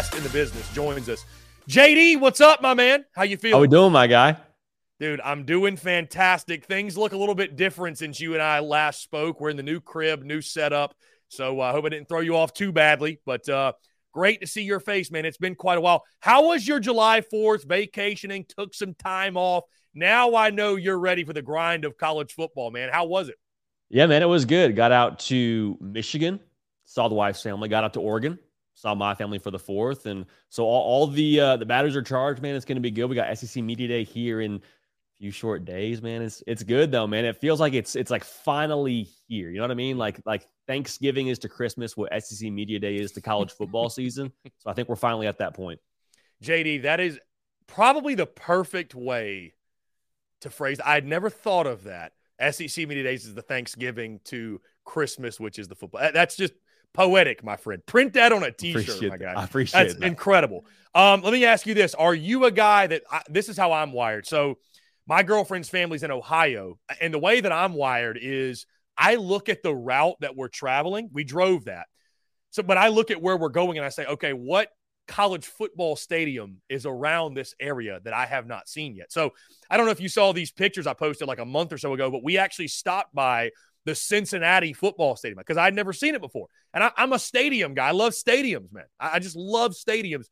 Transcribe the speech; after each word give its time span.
Best 0.00 0.14
in 0.14 0.22
the 0.22 0.30
business, 0.30 0.66
joins 0.72 1.10
us. 1.10 1.26
JD, 1.68 2.20
what's 2.20 2.40
up, 2.40 2.62
my 2.62 2.72
man? 2.72 3.04
How 3.14 3.22
you 3.24 3.36
feeling? 3.36 3.56
How 3.56 3.60
we 3.60 3.68
doing, 3.68 3.92
my 3.92 4.06
guy? 4.06 4.34
Dude, 4.98 5.20
I'm 5.20 5.44
doing 5.44 5.76
fantastic. 5.76 6.64
Things 6.64 6.96
look 6.96 7.12
a 7.12 7.18
little 7.18 7.34
bit 7.34 7.54
different 7.54 7.98
since 7.98 8.18
you 8.18 8.32
and 8.32 8.42
I 8.42 8.60
last 8.60 9.02
spoke. 9.02 9.42
We're 9.42 9.50
in 9.50 9.58
the 9.58 9.62
new 9.62 9.78
crib, 9.78 10.22
new 10.22 10.40
setup. 10.40 10.94
So 11.28 11.60
uh, 11.60 11.64
I 11.64 11.72
hope 11.72 11.84
I 11.84 11.90
didn't 11.90 12.08
throw 12.08 12.20
you 12.20 12.34
off 12.34 12.54
too 12.54 12.72
badly, 12.72 13.20
but 13.26 13.46
uh, 13.46 13.74
great 14.14 14.40
to 14.40 14.46
see 14.46 14.62
your 14.62 14.80
face, 14.80 15.10
man. 15.10 15.26
It's 15.26 15.36
been 15.36 15.54
quite 15.54 15.76
a 15.76 15.82
while. 15.82 16.02
How 16.20 16.46
was 16.46 16.66
your 16.66 16.80
July 16.80 17.20
4th 17.20 17.68
vacationing? 17.68 18.46
Took 18.48 18.72
some 18.72 18.94
time 18.94 19.36
off. 19.36 19.64
Now 19.92 20.34
I 20.34 20.48
know 20.48 20.76
you're 20.76 20.98
ready 20.98 21.24
for 21.24 21.34
the 21.34 21.42
grind 21.42 21.84
of 21.84 21.98
college 21.98 22.32
football, 22.32 22.70
man. 22.70 22.88
How 22.90 23.04
was 23.04 23.28
it? 23.28 23.36
Yeah, 23.90 24.06
man, 24.06 24.22
it 24.22 24.26
was 24.26 24.46
good. 24.46 24.76
Got 24.76 24.92
out 24.92 25.18
to 25.20 25.76
Michigan, 25.78 26.40
saw 26.86 27.08
the 27.08 27.14
wife's 27.14 27.42
family. 27.42 27.68
Got 27.68 27.84
out 27.84 27.92
to 27.94 28.00
Oregon, 28.00 28.38
saw 28.80 28.94
my 28.94 29.14
family 29.14 29.38
for 29.38 29.50
the 29.50 29.58
fourth, 29.58 30.06
and 30.06 30.24
so 30.48 30.64
all, 30.64 30.82
all 30.82 31.06
the 31.06 31.38
uh, 31.38 31.56
the 31.56 31.66
batters 31.66 31.94
are 31.96 32.02
charged, 32.02 32.40
man. 32.40 32.54
It's 32.54 32.64
going 32.64 32.76
to 32.76 32.82
be 32.82 32.90
good. 32.90 33.06
We 33.06 33.14
got 33.14 33.36
SEC 33.36 33.62
Media 33.62 33.86
Day 33.86 34.04
here 34.04 34.40
in 34.40 34.54
a 34.54 34.60
few 35.18 35.30
short 35.30 35.66
days, 35.66 36.00
man. 36.00 36.22
It's 36.22 36.42
it's 36.46 36.62
good 36.62 36.90
though, 36.90 37.06
man. 37.06 37.26
It 37.26 37.36
feels 37.36 37.60
like 37.60 37.74
it's 37.74 37.94
it's 37.94 38.10
like 38.10 38.24
finally 38.24 39.06
here. 39.28 39.50
You 39.50 39.56
know 39.56 39.64
what 39.64 39.70
I 39.70 39.74
mean? 39.74 39.98
Like 39.98 40.20
like 40.24 40.48
Thanksgiving 40.66 41.28
is 41.28 41.38
to 41.40 41.48
Christmas 41.48 41.96
what 41.96 42.10
SEC 42.22 42.50
Media 42.50 42.78
Day 42.78 42.96
is 42.96 43.12
to 43.12 43.20
college 43.20 43.52
football 43.52 43.90
season. 43.90 44.32
So 44.58 44.70
I 44.70 44.72
think 44.72 44.88
we're 44.88 44.96
finally 44.96 45.26
at 45.26 45.38
that 45.38 45.54
point. 45.54 45.78
JD, 46.42 46.82
that 46.82 47.00
is 47.00 47.20
probably 47.66 48.14
the 48.14 48.26
perfect 48.26 48.94
way 48.94 49.52
to 50.40 50.48
phrase. 50.48 50.80
I 50.80 50.94
had 50.94 51.06
never 51.06 51.28
thought 51.28 51.66
of 51.66 51.84
that. 51.84 52.12
SEC 52.40 52.88
Media 52.88 53.02
Days 53.02 53.26
is 53.26 53.34
the 53.34 53.42
Thanksgiving 53.42 54.20
to 54.24 54.60
Christmas, 54.84 55.38
which 55.38 55.58
is 55.58 55.68
the 55.68 55.74
football. 55.74 56.08
That's 56.14 56.36
just 56.36 56.54
poetic, 56.92 57.44
my 57.44 57.56
friend. 57.56 57.84
Print 57.86 58.14
that 58.14 58.32
on 58.32 58.42
a 58.42 58.50
T-shirt, 58.50 58.82
Appreciate 58.82 59.08
my 59.08 59.16
that. 59.16 59.34
guy. 59.34 59.40
I 59.40 59.44
appreciate 59.44 59.82
That's 59.82 59.94
that. 59.94 60.06
incredible. 60.06 60.64
Um, 60.94 61.22
let 61.22 61.32
me 61.32 61.44
ask 61.44 61.66
you 61.66 61.74
this: 61.74 61.94
Are 61.94 62.14
you 62.14 62.44
a 62.44 62.50
guy 62.50 62.86
that 62.88 63.02
I, 63.10 63.22
this 63.28 63.48
is 63.48 63.56
how 63.56 63.72
I'm 63.72 63.92
wired? 63.92 64.26
So, 64.26 64.58
my 65.06 65.22
girlfriend's 65.22 65.68
family's 65.68 66.02
in 66.02 66.10
Ohio, 66.10 66.78
and 67.00 67.14
the 67.14 67.18
way 67.18 67.40
that 67.40 67.52
I'm 67.52 67.74
wired 67.74 68.18
is 68.20 68.66
I 68.96 69.14
look 69.16 69.48
at 69.48 69.62
the 69.62 69.74
route 69.74 70.16
that 70.20 70.36
we're 70.36 70.48
traveling. 70.48 71.10
We 71.12 71.24
drove 71.24 71.66
that, 71.66 71.86
so 72.50 72.62
but 72.62 72.76
I 72.76 72.88
look 72.88 73.10
at 73.10 73.22
where 73.22 73.36
we're 73.36 73.48
going 73.48 73.78
and 73.78 73.86
I 73.86 73.90
say, 73.90 74.04
okay, 74.06 74.32
what 74.32 74.68
college 75.10 75.44
football 75.44 75.96
stadium 75.96 76.60
is 76.68 76.86
around 76.86 77.34
this 77.34 77.52
area 77.58 78.00
that 78.04 78.12
I 78.12 78.26
have 78.26 78.46
not 78.46 78.68
seen 78.68 78.94
yet. 78.94 79.10
So 79.10 79.32
I 79.68 79.76
don't 79.76 79.86
know 79.86 79.92
if 79.92 80.00
you 80.00 80.08
saw 80.08 80.32
these 80.32 80.52
pictures 80.52 80.86
I 80.86 80.94
posted 80.94 81.26
like 81.26 81.40
a 81.40 81.44
month 81.44 81.72
or 81.72 81.78
so 81.78 81.92
ago, 81.92 82.12
but 82.12 82.22
we 82.22 82.38
actually 82.38 82.68
stopped 82.68 83.12
by 83.12 83.50
the 83.84 83.94
Cincinnati 83.94 84.72
football 84.72 85.16
stadium 85.16 85.38
because 85.38 85.56
I'd 85.56 85.74
never 85.74 85.92
seen 85.92 86.14
it 86.14 86.20
before. 86.20 86.46
And 86.74 86.84
I, 86.84 86.92
am 86.96 87.12
a 87.12 87.18
stadium 87.18 87.74
guy. 87.74 87.88
I 87.88 87.92
love 87.92 88.12
stadiums, 88.12 88.72
man. 88.72 88.84
I, 88.98 89.14
I 89.14 89.18
just 89.18 89.36
love 89.36 89.72
stadiums. 89.72 90.26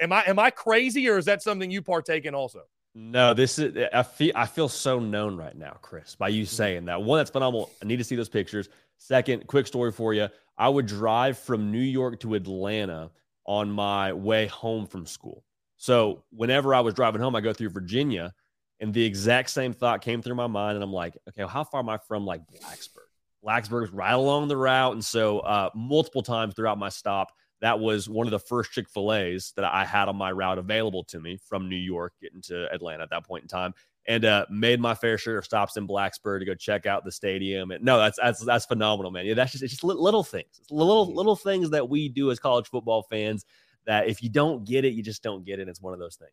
Am 0.00 0.12
I 0.12 0.24
am 0.26 0.38
I 0.38 0.50
crazy 0.50 1.08
or 1.08 1.18
is 1.18 1.26
that 1.26 1.42
something 1.42 1.70
you 1.70 1.82
partake 1.82 2.24
in 2.24 2.34
also? 2.34 2.62
No, 2.94 3.34
this 3.34 3.58
is 3.58 3.76
I 3.92 4.02
feel 4.02 4.32
I 4.34 4.46
feel 4.46 4.68
so 4.68 4.98
known 4.98 5.36
right 5.36 5.56
now, 5.56 5.76
Chris, 5.82 6.16
by 6.16 6.28
you 6.28 6.46
saying 6.46 6.86
that. 6.86 7.02
One, 7.02 7.18
that's 7.18 7.30
phenomenal. 7.30 7.70
I 7.82 7.86
need 7.86 7.98
to 7.98 8.04
see 8.04 8.16
those 8.16 8.28
pictures. 8.28 8.68
Second, 8.96 9.46
quick 9.46 9.66
story 9.66 9.92
for 9.92 10.14
you. 10.14 10.28
I 10.58 10.68
would 10.68 10.86
drive 10.86 11.38
from 11.38 11.70
New 11.70 11.78
York 11.78 12.20
to 12.20 12.34
Atlanta 12.34 13.10
on 13.44 13.70
my 13.70 14.12
way 14.12 14.46
home 14.46 14.86
from 14.86 15.06
school. 15.06 15.44
So 15.76 16.22
whenever 16.30 16.74
I 16.74 16.80
was 16.80 16.94
driving 16.94 17.20
home, 17.20 17.34
I 17.34 17.40
go 17.40 17.52
through 17.52 17.70
Virginia, 17.70 18.34
and 18.80 18.94
the 18.94 19.04
exact 19.04 19.50
same 19.50 19.72
thought 19.72 20.00
came 20.00 20.22
through 20.22 20.34
my 20.34 20.46
mind, 20.46 20.76
and 20.76 20.82
I'm 20.82 20.92
like, 20.92 21.16
okay, 21.28 21.42
well, 21.42 21.48
how 21.48 21.64
far 21.64 21.80
am 21.80 21.88
I 21.88 21.98
from 21.98 22.24
like 22.24 22.42
Blacksburg? 22.46 23.08
Blacksburg's 23.44 23.90
right 23.90 24.12
along 24.12 24.48
the 24.48 24.56
route, 24.56 24.92
and 24.92 25.04
so 25.04 25.40
uh, 25.40 25.70
multiple 25.74 26.22
times 26.22 26.54
throughout 26.54 26.78
my 26.78 26.88
stop, 26.88 27.32
that 27.60 27.78
was 27.78 28.08
one 28.08 28.26
of 28.26 28.30
the 28.30 28.38
first 28.38 28.72
Chick 28.72 28.88
fil 28.88 29.12
A's 29.12 29.52
that 29.56 29.64
I 29.64 29.84
had 29.84 30.08
on 30.08 30.16
my 30.16 30.32
route 30.32 30.58
available 30.58 31.04
to 31.04 31.20
me 31.20 31.38
from 31.46 31.68
New 31.68 31.76
York, 31.76 32.14
getting 32.20 32.40
to 32.42 32.72
Atlanta 32.72 33.02
at 33.02 33.10
that 33.10 33.26
point 33.26 33.42
in 33.42 33.48
time. 33.48 33.74
And 34.08 34.24
uh, 34.24 34.46
made 34.50 34.80
my 34.80 34.94
fair 34.94 35.18
share 35.18 35.36
of 35.36 35.44
stops 35.44 35.76
in 35.76 35.86
Blacksburg 35.86 36.40
to 36.40 36.46
go 36.46 36.54
check 36.54 36.86
out 36.86 37.04
the 37.04 37.12
stadium. 37.12 37.70
And 37.70 37.84
no, 37.84 37.98
that's 37.98 38.18
that's 38.18 38.42
that's 38.42 38.64
phenomenal, 38.64 39.12
man. 39.12 39.26
Yeah, 39.26 39.34
that's 39.34 39.52
just 39.52 39.62
it's 39.62 39.74
just 39.74 39.84
little 39.84 40.24
things, 40.24 40.58
it's 40.58 40.70
little 40.70 41.14
little 41.14 41.36
things 41.36 41.70
that 41.70 41.86
we 41.88 42.08
do 42.08 42.30
as 42.30 42.38
college 42.38 42.66
football 42.68 43.02
fans. 43.02 43.44
That 43.86 44.08
if 44.08 44.22
you 44.22 44.30
don't 44.30 44.64
get 44.64 44.86
it, 44.86 44.94
you 44.94 45.02
just 45.02 45.22
don't 45.22 45.44
get 45.44 45.58
it. 45.60 45.68
It's 45.68 45.82
one 45.82 45.92
of 45.92 46.00
those 46.00 46.16
things. 46.16 46.32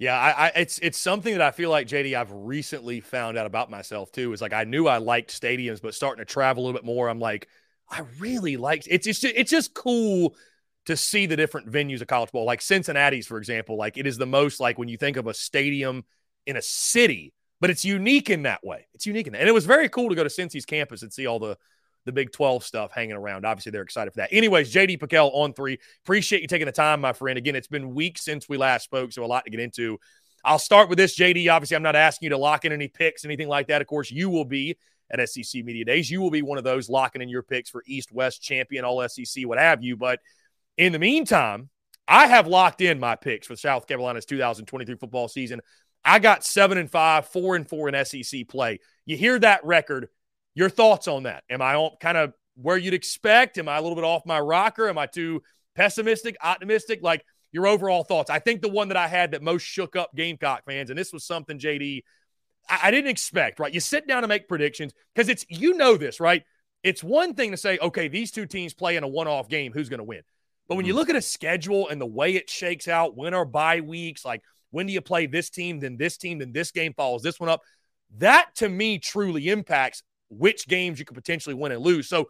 Yeah, 0.00 0.18
I, 0.18 0.46
I, 0.46 0.52
it's 0.56 0.78
it's 0.78 0.96
something 0.96 1.34
that 1.34 1.42
I 1.42 1.50
feel 1.50 1.68
like 1.68 1.86
JD 1.86 2.14
I've 2.14 2.32
recently 2.32 3.00
found 3.00 3.36
out 3.36 3.44
about 3.44 3.70
myself 3.70 4.10
too. 4.10 4.32
Is 4.32 4.40
like 4.40 4.54
I 4.54 4.64
knew 4.64 4.88
I 4.88 4.96
liked 4.96 5.30
stadiums, 5.30 5.82
but 5.82 5.94
starting 5.94 6.24
to 6.24 6.32
travel 6.32 6.62
a 6.62 6.64
little 6.64 6.80
bit 6.80 6.86
more, 6.86 7.10
I'm 7.10 7.20
like, 7.20 7.48
I 7.90 8.04
really 8.18 8.56
like 8.56 8.84
it's 8.88 9.06
it's 9.06 9.20
just, 9.20 9.34
it's 9.36 9.50
just 9.50 9.74
cool 9.74 10.34
to 10.86 10.96
see 10.96 11.26
the 11.26 11.36
different 11.36 11.70
venues 11.70 12.00
of 12.00 12.06
college 12.06 12.32
ball. 12.32 12.46
Like 12.46 12.62
Cincinnati's, 12.62 13.26
for 13.26 13.36
example, 13.36 13.76
like 13.76 13.98
it 13.98 14.06
is 14.06 14.16
the 14.16 14.24
most 14.24 14.58
like 14.58 14.78
when 14.78 14.88
you 14.88 14.96
think 14.96 15.18
of 15.18 15.26
a 15.26 15.34
stadium 15.34 16.04
in 16.46 16.56
a 16.56 16.62
city, 16.62 17.34
but 17.60 17.68
it's 17.68 17.84
unique 17.84 18.30
in 18.30 18.44
that 18.44 18.64
way. 18.64 18.86
It's 18.94 19.04
unique 19.04 19.26
in 19.26 19.34
that. 19.34 19.40
And 19.40 19.50
it 19.50 19.52
was 19.52 19.66
very 19.66 19.90
cool 19.90 20.08
to 20.08 20.14
go 20.14 20.24
to 20.24 20.30
Cincy's 20.30 20.64
campus 20.64 21.02
and 21.02 21.12
see 21.12 21.26
all 21.26 21.38
the 21.38 21.58
the 22.10 22.14
Big 22.14 22.32
12 22.32 22.64
stuff 22.64 22.92
hanging 22.92 23.16
around. 23.16 23.46
Obviously, 23.46 23.72
they're 23.72 23.82
excited 23.82 24.12
for 24.12 24.18
that. 24.18 24.32
Anyways, 24.32 24.72
JD 24.72 24.98
PicKell 24.98 25.30
on 25.32 25.52
three. 25.52 25.78
Appreciate 26.04 26.42
you 26.42 26.48
taking 26.48 26.66
the 26.66 26.72
time, 26.72 27.00
my 27.00 27.12
friend. 27.12 27.38
Again, 27.38 27.56
it's 27.56 27.68
been 27.68 27.94
weeks 27.94 28.24
since 28.24 28.48
we 28.48 28.56
last 28.56 28.84
spoke, 28.84 29.12
so 29.12 29.24
a 29.24 29.26
lot 29.26 29.44
to 29.44 29.50
get 29.50 29.60
into. 29.60 29.98
I'll 30.44 30.58
start 30.58 30.88
with 30.88 30.98
this, 30.98 31.18
JD. 31.18 31.52
Obviously, 31.52 31.76
I'm 31.76 31.82
not 31.82 31.96
asking 31.96 32.26
you 32.26 32.30
to 32.30 32.38
lock 32.38 32.64
in 32.64 32.72
any 32.72 32.88
picks, 32.88 33.24
anything 33.24 33.48
like 33.48 33.68
that. 33.68 33.80
Of 33.80 33.86
course, 33.86 34.10
you 34.10 34.30
will 34.30 34.44
be 34.44 34.76
at 35.10 35.28
SEC 35.28 35.64
Media 35.64 35.84
Days. 35.84 36.10
You 36.10 36.20
will 36.20 36.30
be 36.30 36.42
one 36.42 36.58
of 36.58 36.64
those 36.64 36.88
locking 36.88 37.22
in 37.22 37.28
your 37.28 37.42
picks 37.42 37.68
for 37.68 37.82
East, 37.86 38.12
West, 38.12 38.42
champion, 38.42 38.84
all 38.84 39.06
SEC, 39.08 39.46
what 39.46 39.58
have 39.58 39.82
you. 39.82 39.96
But 39.96 40.20
in 40.76 40.92
the 40.92 40.98
meantime, 40.98 41.68
I 42.08 42.26
have 42.26 42.46
locked 42.46 42.80
in 42.80 42.98
my 42.98 43.16
picks 43.16 43.46
for 43.46 43.56
South 43.56 43.86
Carolina's 43.86 44.24
2023 44.24 44.96
football 44.96 45.28
season. 45.28 45.60
I 46.04 46.18
got 46.18 46.44
seven 46.44 46.78
and 46.78 46.90
five, 46.90 47.26
four 47.28 47.56
and 47.56 47.68
four 47.68 47.88
in 47.88 48.04
SEC 48.04 48.48
play. 48.48 48.80
You 49.04 49.16
hear 49.16 49.38
that 49.38 49.64
record. 49.64 50.08
Your 50.54 50.68
thoughts 50.68 51.08
on 51.08 51.24
that? 51.24 51.44
Am 51.48 51.62
I 51.62 51.74
on 51.74 51.92
kind 52.00 52.16
of 52.16 52.34
where 52.56 52.76
you'd 52.76 52.94
expect? 52.94 53.58
Am 53.58 53.68
I 53.68 53.76
a 53.76 53.82
little 53.82 53.96
bit 53.96 54.04
off 54.04 54.26
my 54.26 54.40
rocker? 54.40 54.88
Am 54.88 54.98
I 54.98 55.06
too 55.06 55.42
pessimistic, 55.74 56.36
optimistic? 56.42 57.00
Like 57.02 57.24
your 57.52 57.66
overall 57.66 58.04
thoughts. 58.04 58.30
I 58.30 58.38
think 58.38 58.62
the 58.62 58.68
one 58.68 58.88
that 58.88 58.96
I 58.96 59.08
had 59.08 59.32
that 59.32 59.42
most 59.42 59.62
shook 59.62 59.96
up 59.96 60.14
Gamecock 60.14 60.64
fans, 60.64 60.90
and 60.90 60.98
this 60.98 61.12
was 61.12 61.24
something, 61.24 61.58
JD, 61.58 62.02
I, 62.68 62.78
I 62.84 62.90
didn't 62.90 63.10
expect, 63.10 63.58
right? 63.58 63.72
You 63.72 63.80
sit 63.80 64.06
down 64.06 64.22
and 64.22 64.28
make 64.28 64.48
predictions 64.48 64.92
because 65.14 65.28
it's, 65.28 65.44
you 65.48 65.74
know, 65.74 65.96
this, 65.96 66.20
right? 66.20 66.42
It's 66.82 67.04
one 67.04 67.34
thing 67.34 67.50
to 67.50 67.56
say, 67.56 67.78
okay, 67.78 68.08
these 68.08 68.30
two 68.30 68.46
teams 68.46 68.72
play 68.72 68.96
in 68.96 69.04
a 69.04 69.08
one 69.08 69.28
off 69.28 69.48
game. 69.48 69.72
Who's 69.72 69.88
going 69.88 69.98
to 69.98 70.04
win? 70.04 70.22
But 70.68 70.76
when 70.76 70.86
you 70.86 70.92
mm-hmm. 70.92 70.98
look 70.98 71.10
at 71.10 71.16
a 71.16 71.22
schedule 71.22 71.88
and 71.88 72.00
the 72.00 72.06
way 72.06 72.36
it 72.36 72.48
shakes 72.48 72.88
out, 72.88 73.16
when 73.16 73.34
are 73.34 73.44
bye 73.44 73.80
weeks? 73.80 74.24
Like 74.24 74.42
when 74.70 74.86
do 74.86 74.92
you 74.92 75.00
play 75.00 75.26
this 75.26 75.50
team, 75.50 75.80
then 75.80 75.96
this 75.96 76.16
team, 76.16 76.38
then 76.38 76.52
this 76.52 76.70
game 76.70 76.94
follows 76.94 77.22
this 77.22 77.40
one 77.40 77.48
up? 77.48 77.60
That 78.18 78.54
to 78.56 78.68
me 78.68 78.98
truly 78.98 79.48
impacts 79.48 80.02
which 80.30 80.66
games 80.66 80.98
you 80.98 81.04
could 81.04 81.16
potentially 81.16 81.54
win 81.54 81.72
and 81.72 81.82
lose. 81.82 82.08
So 82.08 82.28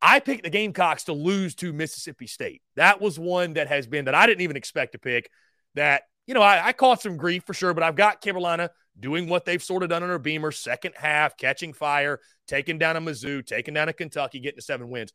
I 0.00 0.20
picked 0.20 0.44
the 0.44 0.50
Gamecocks 0.50 1.04
to 1.04 1.12
lose 1.12 1.54
to 1.56 1.72
Mississippi 1.72 2.26
State. 2.26 2.62
That 2.76 3.00
was 3.00 3.18
one 3.18 3.54
that 3.54 3.68
has 3.68 3.86
been 3.86 4.04
that 4.04 4.14
I 4.14 4.26
didn't 4.26 4.42
even 4.42 4.56
expect 4.56 4.92
to 4.92 4.98
pick. 4.98 5.30
That, 5.74 6.02
you 6.26 6.34
know, 6.34 6.42
I, 6.42 6.68
I 6.68 6.72
caught 6.72 7.02
some 7.02 7.16
grief 7.16 7.44
for 7.44 7.54
sure, 7.54 7.74
but 7.74 7.82
I've 7.82 7.96
got 7.96 8.20
Carolina 8.20 8.70
doing 8.98 9.28
what 9.28 9.44
they've 9.44 9.62
sort 9.62 9.82
of 9.82 9.88
done 9.88 10.02
under 10.02 10.18
Beamer, 10.18 10.52
second 10.52 10.94
half, 10.96 11.36
catching 11.36 11.72
fire, 11.72 12.20
taking 12.46 12.78
down 12.78 12.96
a 12.96 13.00
Mizzou, 13.00 13.44
taking 13.44 13.74
down 13.74 13.88
a 13.88 13.92
Kentucky, 13.92 14.40
getting 14.40 14.58
to 14.58 14.62
seven 14.62 14.88
wins 14.88 15.12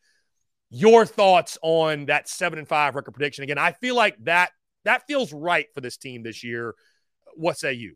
your 0.69 1.05
thoughts 1.05 1.57
on 1.61 2.05
that 2.07 2.27
seven 2.27 2.59
and 2.59 2.67
five 2.67 2.95
record 2.95 3.11
prediction 3.11 3.43
again 3.43 3.57
i 3.57 3.71
feel 3.71 3.95
like 3.95 4.17
that 4.23 4.51
that 4.83 5.05
feels 5.07 5.31
right 5.31 5.67
for 5.73 5.81
this 5.81 5.97
team 5.97 6.23
this 6.23 6.43
year 6.43 6.75
what 7.35 7.57
say 7.57 7.73
you 7.73 7.95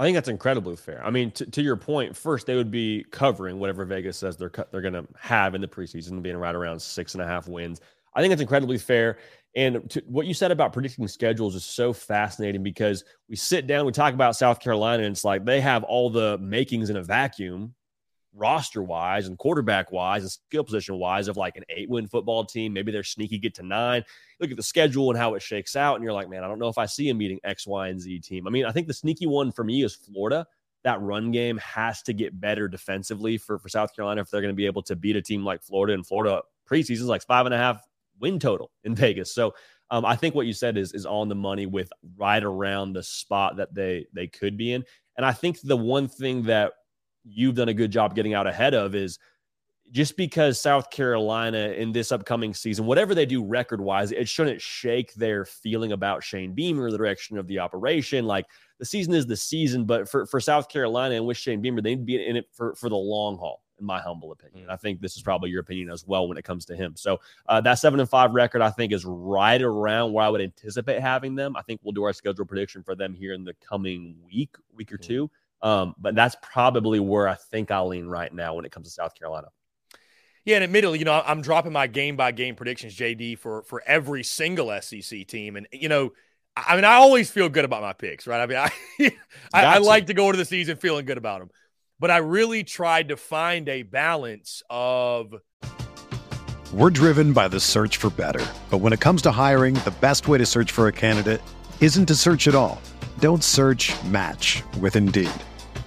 i 0.00 0.02
think 0.02 0.14
that's 0.14 0.28
incredibly 0.28 0.74
fair. 0.74 1.04
I 1.04 1.10
mean 1.10 1.30
t- 1.30 1.44
to 1.44 1.62
your 1.62 1.76
point 1.76 2.16
first 2.16 2.46
they 2.46 2.56
would 2.56 2.70
be 2.70 3.04
covering 3.10 3.60
whatever 3.60 3.84
vegas 3.84 4.16
says 4.16 4.36
they're 4.36 4.50
they're 4.72 4.80
going 4.80 4.94
to 4.94 5.06
have 5.18 5.54
in 5.54 5.60
the 5.60 5.68
preseason 5.68 6.22
being 6.22 6.36
right 6.38 6.54
around 6.54 6.80
six 6.80 7.14
and 7.14 7.22
a 7.22 7.26
half 7.26 7.46
wins. 7.46 7.80
I 8.14 8.20
think 8.20 8.32
that's 8.32 8.40
incredibly 8.40 8.78
fair. 8.78 9.18
And 9.54 9.88
to, 9.90 10.02
what 10.06 10.26
you 10.26 10.34
said 10.34 10.50
about 10.50 10.72
predicting 10.72 11.06
schedules 11.06 11.54
is 11.54 11.64
so 11.64 11.92
fascinating 11.92 12.62
because 12.62 13.04
we 13.28 13.36
sit 13.36 13.66
down 13.66 13.84
we 13.84 13.92
talk 13.92 14.14
about 14.14 14.36
south 14.36 14.58
carolina 14.58 15.02
and 15.02 15.12
it's 15.12 15.24
like 15.24 15.44
they 15.44 15.60
have 15.60 15.84
all 15.84 16.08
the 16.08 16.38
makings 16.38 16.88
in 16.88 16.96
a 16.96 17.02
vacuum 17.02 17.74
roster 18.34 18.82
wise 18.82 19.26
and 19.26 19.38
quarterback 19.38 19.90
wise 19.90 20.22
and 20.22 20.30
skill 20.30 20.64
position 20.64 20.96
wise 20.98 21.28
of 21.28 21.36
like 21.36 21.56
an 21.56 21.64
eight 21.68 21.88
win 21.88 22.06
football 22.06 22.44
team. 22.44 22.72
Maybe 22.72 22.92
they're 22.92 23.02
sneaky, 23.02 23.38
get 23.38 23.54
to 23.56 23.62
nine. 23.62 24.04
Look 24.38 24.50
at 24.50 24.56
the 24.56 24.62
schedule 24.62 25.10
and 25.10 25.18
how 25.18 25.34
it 25.34 25.42
shakes 25.42 25.76
out. 25.76 25.96
And 25.96 26.04
you're 26.04 26.12
like, 26.12 26.28
man, 26.28 26.44
I 26.44 26.48
don't 26.48 26.58
know 26.58 26.68
if 26.68 26.78
I 26.78 26.86
see 26.86 27.08
a 27.10 27.14
meeting 27.14 27.40
X, 27.44 27.66
Y, 27.66 27.88
and 27.88 28.00
Z 28.00 28.20
team. 28.20 28.46
I 28.46 28.50
mean, 28.50 28.64
I 28.64 28.72
think 28.72 28.86
the 28.86 28.94
sneaky 28.94 29.26
one 29.26 29.52
for 29.52 29.64
me 29.64 29.82
is 29.82 29.94
Florida. 29.94 30.46
That 30.84 31.00
run 31.00 31.30
game 31.30 31.58
has 31.58 32.02
to 32.04 32.12
get 32.12 32.40
better 32.40 32.66
defensively 32.66 33.36
for, 33.36 33.58
for 33.58 33.68
South 33.68 33.94
Carolina 33.94 34.22
if 34.22 34.30
they're 34.30 34.40
going 34.40 34.52
to 34.52 34.56
be 34.56 34.66
able 34.66 34.82
to 34.84 34.96
beat 34.96 35.16
a 35.16 35.22
team 35.22 35.44
like 35.44 35.62
Florida. 35.62 35.92
And 35.92 36.06
Florida 36.06 36.42
preseason 36.70 36.92
is 36.92 37.04
like 37.04 37.26
five 37.26 37.46
and 37.46 37.54
a 37.54 37.58
half 37.58 37.82
win 38.20 38.38
total 38.38 38.70
in 38.84 38.94
Vegas. 38.94 39.34
So 39.34 39.54
um, 39.90 40.04
I 40.04 40.14
think 40.16 40.34
what 40.34 40.46
you 40.46 40.52
said 40.52 40.78
is 40.78 40.92
is 40.92 41.04
on 41.04 41.28
the 41.28 41.34
money 41.34 41.66
with 41.66 41.92
right 42.16 42.42
around 42.42 42.92
the 42.92 43.02
spot 43.02 43.56
that 43.56 43.74
they 43.74 44.06
they 44.12 44.28
could 44.28 44.56
be 44.56 44.72
in. 44.72 44.84
And 45.16 45.26
I 45.26 45.32
think 45.32 45.60
the 45.62 45.76
one 45.76 46.08
thing 46.08 46.44
that 46.44 46.72
you've 47.24 47.54
done 47.54 47.68
a 47.68 47.74
good 47.74 47.90
job 47.90 48.14
getting 48.14 48.34
out 48.34 48.46
ahead 48.46 48.74
of 48.74 48.94
is 48.94 49.18
just 49.90 50.16
because 50.16 50.60
South 50.60 50.90
Carolina 50.90 51.74
in 51.76 51.92
this 51.92 52.12
upcoming 52.12 52.54
season, 52.54 52.86
whatever 52.86 53.14
they 53.14 53.26
do 53.26 53.44
record 53.44 53.80
wise, 53.80 54.12
it 54.12 54.28
shouldn't 54.28 54.60
shake 54.60 55.12
their 55.14 55.44
feeling 55.44 55.92
about 55.92 56.22
Shane 56.22 56.52
Beamer, 56.52 56.90
the 56.90 56.98
direction 56.98 57.36
of 57.38 57.46
the 57.48 57.58
operation. 57.58 58.24
Like 58.24 58.46
the 58.78 58.84
season 58.84 59.14
is 59.14 59.26
the 59.26 59.36
season, 59.36 59.84
but 59.84 60.08
for, 60.08 60.26
for 60.26 60.40
South 60.40 60.68
Carolina 60.68 61.16
and 61.16 61.26
with 61.26 61.36
Shane 61.36 61.60
Beamer, 61.60 61.82
they 61.82 61.90
need 61.90 62.02
to 62.02 62.04
be 62.04 62.24
in 62.24 62.36
it 62.36 62.46
for, 62.52 62.74
for 62.76 62.88
the 62.88 62.96
long 62.96 63.36
haul, 63.36 63.64
in 63.80 63.84
my 63.84 64.00
humble 64.00 64.30
opinion. 64.30 64.68
Mm. 64.68 64.72
I 64.72 64.76
think 64.76 65.00
this 65.00 65.16
is 65.16 65.22
probably 65.22 65.50
your 65.50 65.60
opinion 65.60 65.90
as 65.90 66.06
well 66.06 66.28
when 66.28 66.38
it 66.38 66.44
comes 66.44 66.64
to 66.66 66.76
him. 66.76 66.94
So 66.96 67.18
uh, 67.48 67.60
that 67.62 67.74
seven 67.74 67.98
and 67.98 68.08
five 68.08 68.32
record, 68.32 68.62
I 68.62 68.70
think, 68.70 68.92
is 68.92 69.04
right 69.04 69.60
around 69.60 70.12
where 70.12 70.24
I 70.24 70.28
would 70.28 70.40
anticipate 70.40 71.00
having 71.00 71.34
them. 71.34 71.56
I 71.56 71.62
think 71.62 71.80
we'll 71.82 71.92
do 71.92 72.04
our 72.04 72.12
schedule 72.12 72.44
prediction 72.44 72.84
for 72.84 72.94
them 72.94 73.12
here 73.12 73.32
in 73.32 73.42
the 73.42 73.54
coming 73.54 74.14
week, 74.24 74.54
week 74.72 74.92
or 74.92 74.98
mm. 74.98 75.02
two. 75.02 75.30
Um, 75.62 75.94
but 75.98 76.14
that's 76.14 76.36
probably 76.42 77.00
where 77.00 77.28
I 77.28 77.34
think 77.34 77.70
I'll 77.70 77.88
lean 77.88 78.06
right 78.06 78.32
now 78.32 78.54
when 78.54 78.64
it 78.64 78.72
comes 78.72 78.86
to 78.86 78.92
South 78.92 79.14
Carolina. 79.14 79.48
Yeah, 80.44 80.56
and 80.56 80.64
admittedly, 80.64 80.98
you 80.98 81.04
know, 81.04 81.22
I'm 81.24 81.42
dropping 81.42 81.72
my 81.72 81.86
game 81.86 82.16
by 82.16 82.32
game 82.32 82.54
predictions, 82.54 82.96
JD, 82.96 83.38
for 83.38 83.62
for 83.64 83.82
every 83.86 84.24
single 84.24 84.76
SEC 84.80 85.26
team, 85.26 85.56
and 85.56 85.68
you 85.70 85.88
know, 85.88 86.12
I 86.56 86.76
mean, 86.76 86.84
I 86.84 86.94
always 86.94 87.30
feel 87.30 87.48
good 87.48 87.64
about 87.64 87.82
my 87.82 87.92
picks, 87.92 88.26
right? 88.26 88.40
I 88.40 88.46
mean, 88.46 88.56
I 89.52 89.64
I, 89.64 89.74
I 89.74 89.78
like 89.78 90.06
to 90.06 90.14
go 90.14 90.26
into 90.26 90.38
the 90.38 90.46
season 90.46 90.76
feeling 90.76 91.04
good 91.04 91.18
about 91.18 91.40
them, 91.40 91.50
but 91.98 92.10
I 92.10 92.18
really 92.18 92.64
tried 92.64 93.08
to 93.08 93.16
find 93.16 93.68
a 93.68 93.82
balance 93.82 94.62
of. 94.70 95.34
We're 96.72 96.90
driven 96.90 97.32
by 97.32 97.48
the 97.48 97.60
search 97.60 97.98
for 97.98 98.10
better, 98.10 98.46
but 98.70 98.78
when 98.78 98.92
it 98.92 99.00
comes 99.00 99.22
to 99.22 99.32
hiring, 99.32 99.74
the 99.74 99.94
best 100.00 100.26
way 100.26 100.38
to 100.38 100.46
search 100.46 100.72
for 100.72 100.88
a 100.88 100.92
candidate 100.92 101.42
isn't 101.80 102.06
to 102.06 102.14
search 102.14 102.48
at 102.48 102.54
all. 102.54 102.80
Don't 103.18 103.44
search. 103.44 103.92
Match 104.04 104.62
with 104.80 104.96
Indeed. 104.96 105.30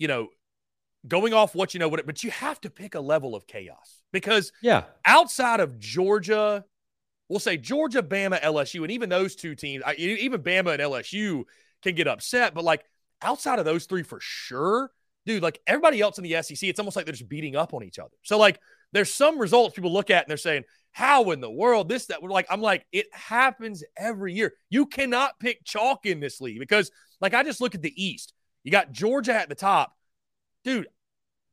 You 0.00 0.08
know, 0.08 0.28
going 1.06 1.32
off 1.32 1.54
what 1.54 1.72
you 1.72 1.78
know, 1.78 1.88
what, 1.88 2.04
but 2.04 2.24
you 2.24 2.32
have 2.32 2.60
to 2.62 2.70
pick 2.70 2.96
a 2.96 3.00
level 3.00 3.36
of 3.36 3.46
chaos 3.46 4.02
because 4.12 4.50
yeah, 4.60 4.84
outside 5.06 5.60
of 5.60 5.78
Georgia, 5.78 6.64
we'll 7.28 7.38
say 7.38 7.56
Georgia, 7.56 8.02
Bama, 8.02 8.40
LSU, 8.40 8.82
and 8.82 8.90
even 8.90 9.08
those 9.08 9.36
two 9.36 9.54
teams, 9.54 9.84
even 9.96 10.42
Bama 10.42 10.72
and 10.72 10.82
LSU 10.82 11.44
can 11.82 11.94
get 11.94 12.08
upset. 12.08 12.52
But 12.52 12.64
like 12.64 12.84
outside 13.22 13.60
of 13.60 13.64
those 13.64 13.86
three, 13.86 14.02
for 14.02 14.18
sure, 14.20 14.90
dude, 15.26 15.44
like 15.44 15.60
everybody 15.68 16.00
else 16.00 16.18
in 16.18 16.24
the 16.24 16.42
SEC, 16.42 16.68
it's 16.68 16.80
almost 16.80 16.96
like 16.96 17.04
they're 17.04 17.12
just 17.12 17.28
beating 17.28 17.54
up 17.54 17.72
on 17.72 17.84
each 17.84 18.00
other. 18.00 18.16
So 18.22 18.36
like 18.36 18.58
there's 18.92 19.14
some 19.14 19.38
results 19.38 19.76
people 19.76 19.92
look 19.92 20.10
at 20.10 20.24
and 20.24 20.30
they're 20.30 20.36
saying, 20.36 20.64
how 20.92 21.30
in 21.30 21.40
the 21.40 21.50
world 21.50 21.88
this 21.88 22.06
that 22.06 22.22
we're 22.22 22.30
like 22.30 22.46
i'm 22.50 22.60
like 22.60 22.84
it 22.92 23.06
happens 23.12 23.84
every 23.96 24.34
year 24.34 24.52
you 24.68 24.86
cannot 24.86 25.38
pick 25.38 25.64
chalk 25.64 26.04
in 26.06 26.20
this 26.20 26.40
league 26.40 26.58
because 26.58 26.90
like 27.20 27.34
i 27.34 27.42
just 27.42 27.60
look 27.60 27.74
at 27.74 27.82
the 27.82 27.94
east 28.02 28.32
you 28.64 28.70
got 28.70 28.92
georgia 28.92 29.34
at 29.34 29.48
the 29.48 29.54
top 29.54 29.96
dude 30.64 30.88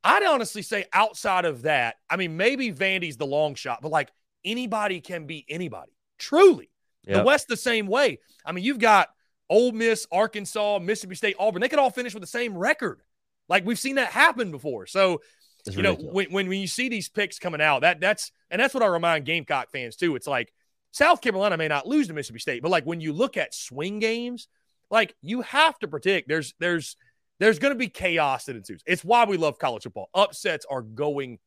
i'd 0.04 0.22
honestly 0.22 0.62
say 0.62 0.84
outside 0.92 1.44
of 1.44 1.62
that 1.62 1.96
i 2.08 2.16
mean 2.16 2.36
maybe 2.36 2.72
vandy's 2.72 3.16
the 3.16 3.26
long 3.26 3.54
shot 3.54 3.80
but 3.82 3.90
like 3.90 4.10
anybody 4.44 5.00
can 5.00 5.26
be 5.26 5.44
anybody 5.48 5.92
truly 6.18 6.70
yep. 7.06 7.18
the 7.18 7.24
west 7.24 7.48
the 7.48 7.56
same 7.56 7.86
way 7.86 8.18
i 8.44 8.52
mean 8.52 8.64
you've 8.64 8.78
got 8.78 9.08
Ole 9.50 9.72
Miss, 9.72 10.06
Arkansas, 10.12 10.78
Mississippi 10.78 11.14
State, 11.14 11.36
Auburn. 11.38 11.60
They 11.60 11.68
could 11.68 11.78
all 11.78 11.90
finish 11.90 12.14
with 12.14 12.22
the 12.22 12.26
same 12.26 12.56
record. 12.56 13.00
Like 13.48 13.64
we've 13.64 13.78
seen 13.78 13.96
that 13.96 14.10
happen 14.10 14.50
before. 14.50 14.86
So 14.86 15.22
it's 15.66 15.76
you 15.76 15.82
ridiculous. 15.82 16.04
know, 16.04 16.12
when, 16.12 16.26
when, 16.30 16.48
when 16.48 16.60
you 16.60 16.66
see 16.66 16.88
these 16.88 17.08
picks 17.08 17.38
coming 17.38 17.60
out, 17.60 17.80
that 17.80 18.00
that's 18.00 18.30
and 18.50 18.60
that's 18.60 18.74
what 18.74 18.82
I 18.82 18.86
remind 18.86 19.24
Gamecock 19.24 19.70
fans 19.70 19.96
too. 19.96 20.16
It's 20.16 20.26
like 20.26 20.52
South 20.92 21.20
Carolina 21.20 21.56
may 21.56 21.68
not 21.68 21.86
lose 21.86 22.08
to 22.08 22.14
Mississippi 22.14 22.40
State, 22.40 22.62
but 22.62 22.70
like 22.70 22.84
when 22.84 23.00
you 23.00 23.12
look 23.12 23.36
at 23.36 23.54
swing 23.54 23.98
games, 23.98 24.48
like 24.90 25.14
you 25.22 25.42
have 25.42 25.78
to 25.80 25.88
predict 25.88 26.28
there's 26.28 26.54
there's 26.58 26.96
there's 27.40 27.58
going 27.58 27.72
to 27.72 27.78
be 27.78 27.88
chaos 27.88 28.46
that 28.46 28.56
ensues. 28.56 28.82
It's 28.86 29.04
why 29.04 29.24
we 29.24 29.36
love 29.36 29.58
college 29.58 29.84
football. 29.84 30.10
Upsets 30.14 30.66
are 30.68 30.82
going 30.82 31.38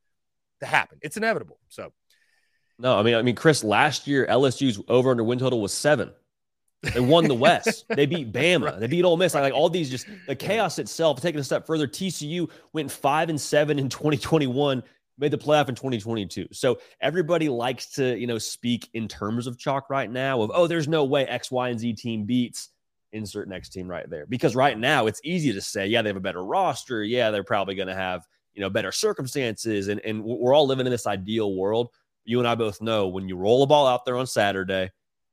to 0.62 0.66
happen. 0.66 1.00
It's 1.02 1.18
inevitable. 1.18 1.60
So 1.70 1.92
no, 2.80 2.98
I 2.98 3.04
mean, 3.04 3.16
I 3.16 3.22
mean, 3.22 3.36
Chris, 3.36 3.64
last 3.64 4.08
year 4.08 4.26
LSU's 4.28 4.82
over 4.88 5.12
under 5.12 5.24
win 5.24 5.40
total 5.40 5.62
was 5.62 5.74
seven. 5.74 6.12
They 6.82 7.00
won 7.00 7.28
the 7.28 7.36
West. 7.36 7.86
they 7.90 8.08
beat 8.08 8.32
Bama. 8.32 8.66
Right. 8.66 8.80
They 8.80 8.88
beat 8.88 9.06
Ole 9.06 9.18
Miss. 9.18 9.36
Like, 9.36 9.44
like 9.44 9.54
all 9.54 9.70
these, 9.70 9.90
just 9.90 10.08
the 10.28 10.36
chaos 10.36 10.80
itself. 10.80 11.22
Taking 11.22 11.40
a 11.40 11.44
step 11.44 11.68
further, 11.68 11.88
TCU 11.88 12.50
went 12.74 12.90
five 12.90 13.30
and 13.30 13.40
seven 13.40 13.78
in 13.78 13.88
2021, 13.88 14.82
made 15.20 15.32
the 15.32 15.38
playoff 15.38 15.70
in 15.70 15.76
2022. 15.76 16.48
So 16.54 16.80
everybody 17.00 17.50
likes 17.50 17.92
to, 17.92 18.18
you 18.18 18.26
know, 18.26 18.40
speak 18.40 18.90
in 18.96 19.08
terms 19.08 19.46
of 19.46 19.60
chalk 19.60 19.92
right 19.92 20.10
now. 20.10 20.42
Of 20.42 20.52
oh, 20.54 20.66
there's 20.66 20.88
no 20.88 21.04
way 21.04 21.28
X, 21.28 21.52
Y, 21.52 21.70
and 21.70 21.80
Z 21.80 21.94
team 21.94 22.24
beats 22.24 22.70
insert 23.14 23.48
next 23.48 23.70
team 23.70 23.88
right 23.88 24.10
there. 24.10 24.26
Because 24.26 24.56
right 24.56 24.78
now 24.78 25.08
it's 25.08 25.22
easy 25.24 25.54
to 25.54 25.62
say, 25.62 25.88
yeah, 25.88 26.02
they 26.02 26.10
have 26.10 26.18
a 26.18 26.22
better 26.22 26.44
roster. 26.44 27.04
Yeah, 27.04 27.32
they're 27.32 27.44
probably 27.44 27.76
going 27.76 27.88
to 27.88 27.96
have 27.96 28.26
you 28.54 28.62
know 28.62 28.70
better 28.70 28.92
circumstances, 28.92 29.88
and 29.88 30.00
and 30.02 30.24
we're 30.24 30.54
all 30.54 30.68
living 30.68 30.86
in 30.86 30.92
this 30.92 31.08
ideal 31.08 31.56
world. 31.56 31.90
You 32.26 32.40
and 32.40 32.48
I 32.48 32.56
both 32.56 32.82
know 32.82 33.08
when 33.08 33.28
you 33.28 33.36
roll 33.36 33.64
a 33.64 33.68
ball 33.68 33.88
out 33.88 34.06
there 34.06 34.18
on 34.18 34.28
Saturday 34.28 34.92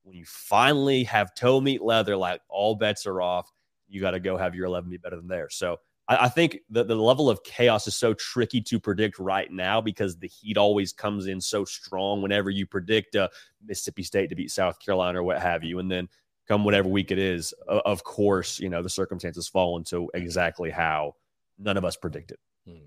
when 0.09 0.17
you 0.17 0.25
finally 0.25 1.05
have 1.05 1.35
toe 1.35 1.61
meet 1.61 1.83
leather, 1.83 2.17
like 2.17 2.41
all 2.49 2.75
bets 2.75 3.07
are 3.07 3.21
off, 3.21 3.53
you 3.89 4.01
got 4.01 4.13
to 4.13 4.21
go 4.21 4.39
have 4.39 4.55
your 4.55 4.65
11 4.65 4.89
be 4.89 4.97
better 4.97 5.17
than 5.17 5.29
theirs. 5.29 5.55
So 5.57 5.77
I, 6.09 6.25
I 6.25 6.29
think 6.31 6.61
the, 6.71 6.83
the 6.83 6.95
level 6.95 7.29
of 7.29 7.45
chaos 7.45 7.87
is 7.87 7.95
so 7.95 8.15
tricky 8.15 8.63
to 8.63 8.81
predict 8.81 9.19
right 9.19 9.53
now 9.53 9.83
because 9.83 10.17
the 10.17 10.27
heat 10.27 10.57
always 10.57 10.95
comes 10.95 11.27
in 11.27 11.43
so 11.43 11.65
strong 11.67 12.23
whenever 12.23 12.49
you 12.49 12.67
predict 12.67 13.17
uh, 13.17 13.29
Mississippi 13.63 14.03
State 14.03 14.31
to 14.31 14.35
beat 14.35 14.51
South 14.51 14.79
Carolina 14.81 15.21
or 15.21 15.25
what 15.25 15.43
have 15.43 15.63
you. 15.63 15.79
And 15.79 15.91
then 15.91 16.09
come 16.49 16.65
whatever 16.65 16.89
week 16.89 17.11
it 17.11 17.19
is, 17.19 17.53
of 17.69 18.03
course, 18.03 18.59
you 18.59 18.69
know, 18.69 18.83
the 18.83 18.91
circumstances 18.91 19.49
fall 19.49 19.77
into 19.77 20.11
exactly 20.15 20.71
how 20.71 21.15
none 21.59 21.77
of 21.77 21.85
us 21.85 21.97
predicted. 21.97 22.39
Hmm. 22.67 22.87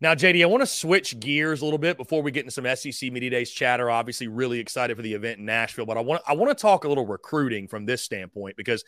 Now, 0.00 0.14
JD, 0.14 0.42
I 0.42 0.46
want 0.46 0.62
to 0.62 0.66
switch 0.66 1.18
gears 1.18 1.60
a 1.60 1.64
little 1.64 1.78
bit 1.78 1.96
before 1.96 2.22
we 2.22 2.30
get 2.30 2.44
into 2.44 2.52
some 2.52 2.76
SEC 2.76 3.12
Media 3.12 3.30
Days 3.30 3.50
chatter. 3.50 3.90
Obviously, 3.90 4.28
really 4.28 4.60
excited 4.60 4.96
for 4.96 5.02
the 5.02 5.14
event 5.14 5.40
in 5.40 5.44
Nashville, 5.44 5.86
but 5.86 5.98
I 5.98 6.00
want 6.00 6.22
I 6.26 6.34
want 6.34 6.56
to 6.56 6.60
talk 6.60 6.84
a 6.84 6.88
little 6.88 7.06
recruiting 7.06 7.66
from 7.66 7.84
this 7.84 8.02
standpoint 8.02 8.56
because 8.56 8.84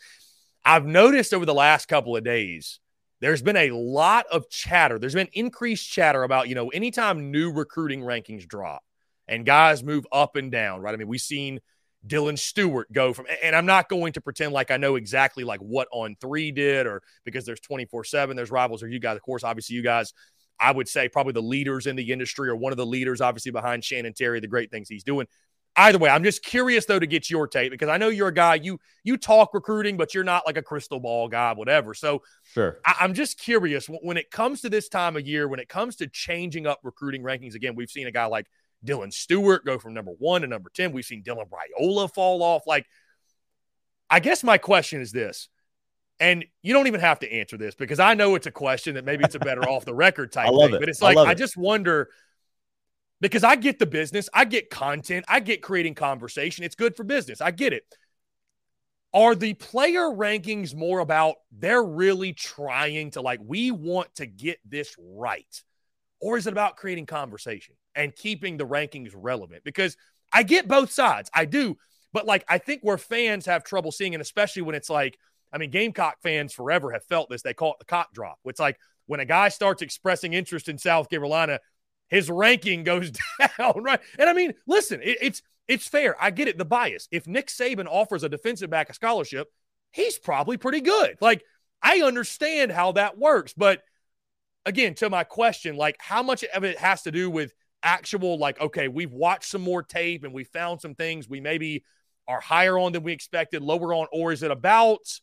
I've 0.63 0.85
noticed 0.85 1.33
over 1.33 1.45
the 1.45 1.53
last 1.53 1.87
couple 1.87 2.15
of 2.15 2.23
days 2.23 2.79
there's 3.19 3.41
been 3.41 3.57
a 3.57 3.71
lot 3.71 4.25
of 4.31 4.49
chatter. 4.49 4.97
There's 4.97 5.13
been 5.13 5.29
increased 5.33 5.89
chatter 5.89 6.23
about 6.23 6.47
you 6.47 6.55
know 6.55 6.69
anytime 6.69 7.29
new 7.29 7.51
recruiting 7.51 8.01
rankings 8.01 8.47
drop 8.47 8.81
and 9.27 9.45
guys 9.45 9.83
move 9.83 10.07
up 10.13 10.37
and 10.37 10.49
down, 10.49 10.81
right? 10.81 10.93
I 10.93 10.97
mean, 10.97 11.09
we've 11.09 11.19
seen 11.19 11.59
Dylan 12.07 12.37
Stewart 12.37 12.91
go 12.91 13.13
from, 13.13 13.27
and 13.43 13.55
I'm 13.55 13.65
not 13.65 13.89
going 13.89 14.13
to 14.13 14.21
pretend 14.21 14.53
like 14.53 14.71
I 14.71 14.77
know 14.77 14.95
exactly 14.95 15.43
like 15.43 15.59
what 15.59 15.87
on 15.91 16.15
three 16.19 16.51
did 16.51 16.87
or 16.87 17.03
because 17.25 17.45
there's 17.45 17.59
24 17.59 18.03
seven, 18.05 18.35
there's 18.35 18.51
rivals 18.51 18.81
or 18.81 18.87
you 18.87 18.99
guys, 18.99 19.15
of 19.15 19.21
course, 19.21 19.43
obviously 19.43 19.75
you 19.75 19.83
guys 19.83 20.13
I 20.61 20.71
would 20.71 20.87
say 20.87 21.09
probably 21.09 21.33
the 21.33 21.41
leaders 21.41 21.87
in 21.87 21.95
the 21.95 22.11
industry 22.11 22.47
or 22.47 22.55
one 22.55 22.71
of 22.71 22.77
the 22.77 22.85
leaders, 22.85 23.19
obviously, 23.19 23.51
behind 23.51 23.83
Shannon 23.83 24.13
Terry, 24.13 24.39
the 24.39 24.47
great 24.47 24.69
things 24.69 24.87
he's 24.87 25.03
doing. 25.03 25.25
Either 25.75 25.97
way, 25.97 26.09
I'm 26.09 26.23
just 26.23 26.43
curious 26.43 26.85
though 26.85 26.99
to 26.99 27.07
get 27.07 27.29
your 27.29 27.47
take 27.47 27.71
because 27.71 27.87
I 27.87 27.97
know 27.97 28.09
you're 28.09 28.27
a 28.27 28.33
guy 28.33 28.55
you 28.55 28.77
you 29.03 29.15
talk 29.17 29.53
recruiting, 29.53 29.95
but 29.95 30.13
you're 30.13 30.25
not 30.25 30.45
like 30.45 30.57
a 30.57 30.61
crystal 30.61 30.99
ball 30.99 31.29
guy, 31.29 31.53
whatever. 31.53 31.93
So 31.93 32.23
sure, 32.43 32.79
I, 32.85 32.95
I'm 32.99 33.13
just 33.13 33.39
curious 33.39 33.87
when 33.87 34.17
it 34.17 34.29
comes 34.31 34.61
to 34.61 34.69
this 34.69 34.89
time 34.89 35.15
of 35.15 35.25
year, 35.25 35.47
when 35.47 35.61
it 35.61 35.69
comes 35.69 35.95
to 35.97 36.07
changing 36.07 36.67
up 36.67 36.81
recruiting 36.83 37.23
rankings. 37.23 37.55
Again, 37.55 37.73
we've 37.75 37.89
seen 37.89 38.05
a 38.05 38.11
guy 38.11 38.25
like 38.25 38.47
Dylan 38.85 39.13
Stewart 39.13 39.65
go 39.65 39.77
from 39.77 39.93
number 39.93 40.11
one 40.11 40.41
to 40.41 40.47
number 40.47 40.69
ten. 40.73 40.91
We've 40.91 41.05
seen 41.05 41.23
Dylan 41.23 41.49
Raiola 41.49 42.13
fall 42.13 42.43
off. 42.43 42.63
Like, 42.65 42.85
I 44.09 44.19
guess 44.19 44.43
my 44.43 44.57
question 44.57 45.01
is 45.01 45.11
this: 45.11 45.49
and 46.21 46.45
you 46.61 46.73
don't 46.73 46.85
even 46.85 47.01
have 47.01 47.19
to 47.19 47.33
answer 47.33 47.57
this 47.57 47.73
because 47.73 47.99
I 47.99 48.13
know 48.13 48.35
it's 48.35 48.45
a 48.45 48.51
question 48.51 48.93
that 48.93 49.03
maybe 49.03 49.23
it's 49.23 49.35
a 49.35 49.39
better 49.39 49.61
off 49.69 49.85
the 49.85 49.93
record 49.93 50.31
type 50.31 50.49
thing. 50.49 50.75
It. 50.75 50.79
But 50.79 50.87
it's 50.87 51.01
like 51.01 51.17
I, 51.17 51.31
I 51.31 51.33
just 51.33 51.57
wonder 51.57 52.09
because 53.19 53.43
I 53.43 53.55
get 53.55 53.79
the 53.79 53.87
business, 53.87 54.29
I 54.33 54.45
get 54.45 54.69
content, 54.69 55.25
I 55.27 55.39
get 55.39 55.63
creating 55.63 55.95
conversation. 55.95 56.63
It's 56.63 56.75
good 56.75 56.95
for 56.95 57.03
business. 57.03 57.41
I 57.41 57.51
get 57.51 57.73
it. 57.73 57.83
Are 59.13 59.35
the 59.35 59.55
player 59.55 60.03
rankings 60.03 60.73
more 60.73 60.99
about 60.99 61.35
they're 61.51 61.83
really 61.83 62.33
trying 62.33 63.11
to 63.11 63.21
like 63.21 63.39
we 63.43 63.71
want 63.71 64.13
to 64.15 64.27
get 64.27 64.59
this 64.63 64.95
right? 64.99 65.63
Or 66.19 66.37
is 66.37 66.45
it 66.45 66.53
about 66.53 66.77
creating 66.77 67.07
conversation 67.07 67.75
and 67.95 68.15
keeping 68.15 68.57
the 68.57 68.67
rankings 68.67 69.11
relevant? 69.13 69.63
Because 69.63 69.97
I 70.31 70.43
get 70.43 70.67
both 70.67 70.91
sides. 70.91 71.29
I 71.33 71.45
do. 71.45 71.77
But 72.13 72.25
like 72.25 72.45
I 72.47 72.57
think 72.57 72.81
where 72.81 72.97
fans 72.97 73.45
have 73.45 73.63
trouble 73.63 73.91
seeing, 73.91 74.15
and 74.15 74.21
especially 74.21 74.61
when 74.63 74.75
it's 74.75 74.89
like– 74.89 75.17
I 75.53 75.57
mean, 75.57 75.69
Gamecock 75.69 76.21
fans 76.21 76.53
forever 76.53 76.91
have 76.91 77.03
felt 77.05 77.29
this. 77.29 77.41
They 77.41 77.53
call 77.53 77.73
it 77.73 77.79
the 77.79 77.85
cock 77.85 78.13
drop. 78.13 78.39
It's 78.45 78.59
like 78.59 78.77
when 79.05 79.19
a 79.19 79.25
guy 79.25 79.49
starts 79.49 79.81
expressing 79.81 80.33
interest 80.33 80.69
in 80.69 80.77
South 80.77 81.09
Carolina, 81.09 81.59
his 82.09 82.29
ranking 82.29 82.83
goes 82.83 83.11
down, 83.57 83.83
right? 83.83 83.99
And 84.17 84.29
I 84.29 84.33
mean, 84.33 84.53
listen, 84.65 85.01
it, 85.01 85.17
it's 85.21 85.41
it's 85.67 85.87
fair. 85.87 86.15
I 86.21 86.31
get 86.31 86.47
it. 86.47 86.57
The 86.57 86.65
bias. 86.65 87.07
If 87.11 87.27
Nick 87.27 87.47
Saban 87.47 87.87
offers 87.87 88.23
a 88.23 88.29
defensive 88.29 88.69
back 88.69 88.89
a 88.89 88.93
scholarship, 88.93 89.47
he's 89.91 90.17
probably 90.17 90.57
pretty 90.57 90.81
good. 90.81 91.17
Like 91.21 91.43
I 91.81 92.01
understand 92.01 92.71
how 92.71 92.93
that 92.93 93.17
works, 93.17 93.53
but 93.53 93.81
again, 94.65 94.93
to 94.95 95.09
my 95.09 95.23
question, 95.23 95.75
like 95.75 95.97
how 95.99 96.23
much 96.23 96.43
of 96.43 96.63
it 96.63 96.77
has 96.77 97.01
to 97.03 97.11
do 97.11 97.29
with 97.29 97.53
actual, 97.83 98.37
like, 98.37 98.59
okay, 98.61 98.87
we've 98.87 99.11
watched 99.11 99.45
some 99.49 99.61
more 99.61 99.83
tape 99.83 100.23
and 100.23 100.33
we 100.33 100.43
found 100.43 100.81
some 100.81 100.95
things 100.95 101.27
we 101.27 101.39
maybe 101.39 101.83
are 102.27 102.39
higher 102.39 102.77
on 102.77 102.91
than 102.91 103.03
we 103.03 103.11
expected, 103.11 103.61
lower 103.61 103.93
on, 103.93 104.07
or 104.11 104.31
is 104.31 104.43
it 104.43 104.51
about 104.51 105.19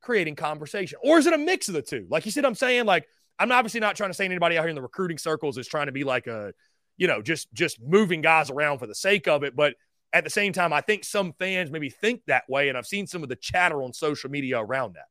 creating 0.00 0.36
conversation? 0.36 0.98
Or 1.02 1.18
is 1.18 1.26
it 1.26 1.32
a 1.32 1.38
mix 1.38 1.68
of 1.68 1.74
the 1.74 1.82
two? 1.82 2.06
Like 2.08 2.24
you 2.24 2.32
said, 2.32 2.44
I'm 2.44 2.54
saying, 2.54 2.86
like, 2.86 3.06
I'm 3.38 3.52
obviously 3.52 3.80
not 3.80 3.96
trying 3.96 4.10
to 4.10 4.14
say 4.14 4.26
anybody 4.26 4.58
out 4.58 4.62
here 4.62 4.68
in 4.68 4.76
the 4.76 4.82
recruiting 4.82 5.18
circles 5.18 5.56
is 5.56 5.66
trying 5.66 5.86
to 5.86 5.92
be 5.92 6.04
like 6.04 6.26
a, 6.26 6.52
you 6.98 7.06
know, 7.06 7.22
just 7.22 7.52
just 7.54 7.80
moving 7.80 8.20
guys 8.20 8.50
around 8.50 8.78
for 8.78 8.86
the 8.86 8.94
sake 8.94 9.26
of 9.28 9.42
it. 9.42 9.56
But 9.56 9.74
at 10.12 10.24
the 10.24 10.30
same 10.30 10.52
time, 10.52 10.72
I 10.72 10.82
think 10.82 11.04
some 11.04 11.32
fans 11.32 11.70
maybe 11.70 11.88
think 11.88 12.22
that 12.26 12.44
way. 12.48 12.68
And 12.68 12.76
I've 12.76 12.86
seen 12.86 13.06
some 13.06 13.22
of 13.22 13.30
the 13.30 13.36
chatter 13.36 13.82
on 13.82 13.94
social 13.94 14.30
media 14.30 14.60
around 14.60 14.94
that. 14.94 15.06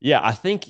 Yeah, 0.00 0.20
I 0.22 0.32
think 0.32 0.66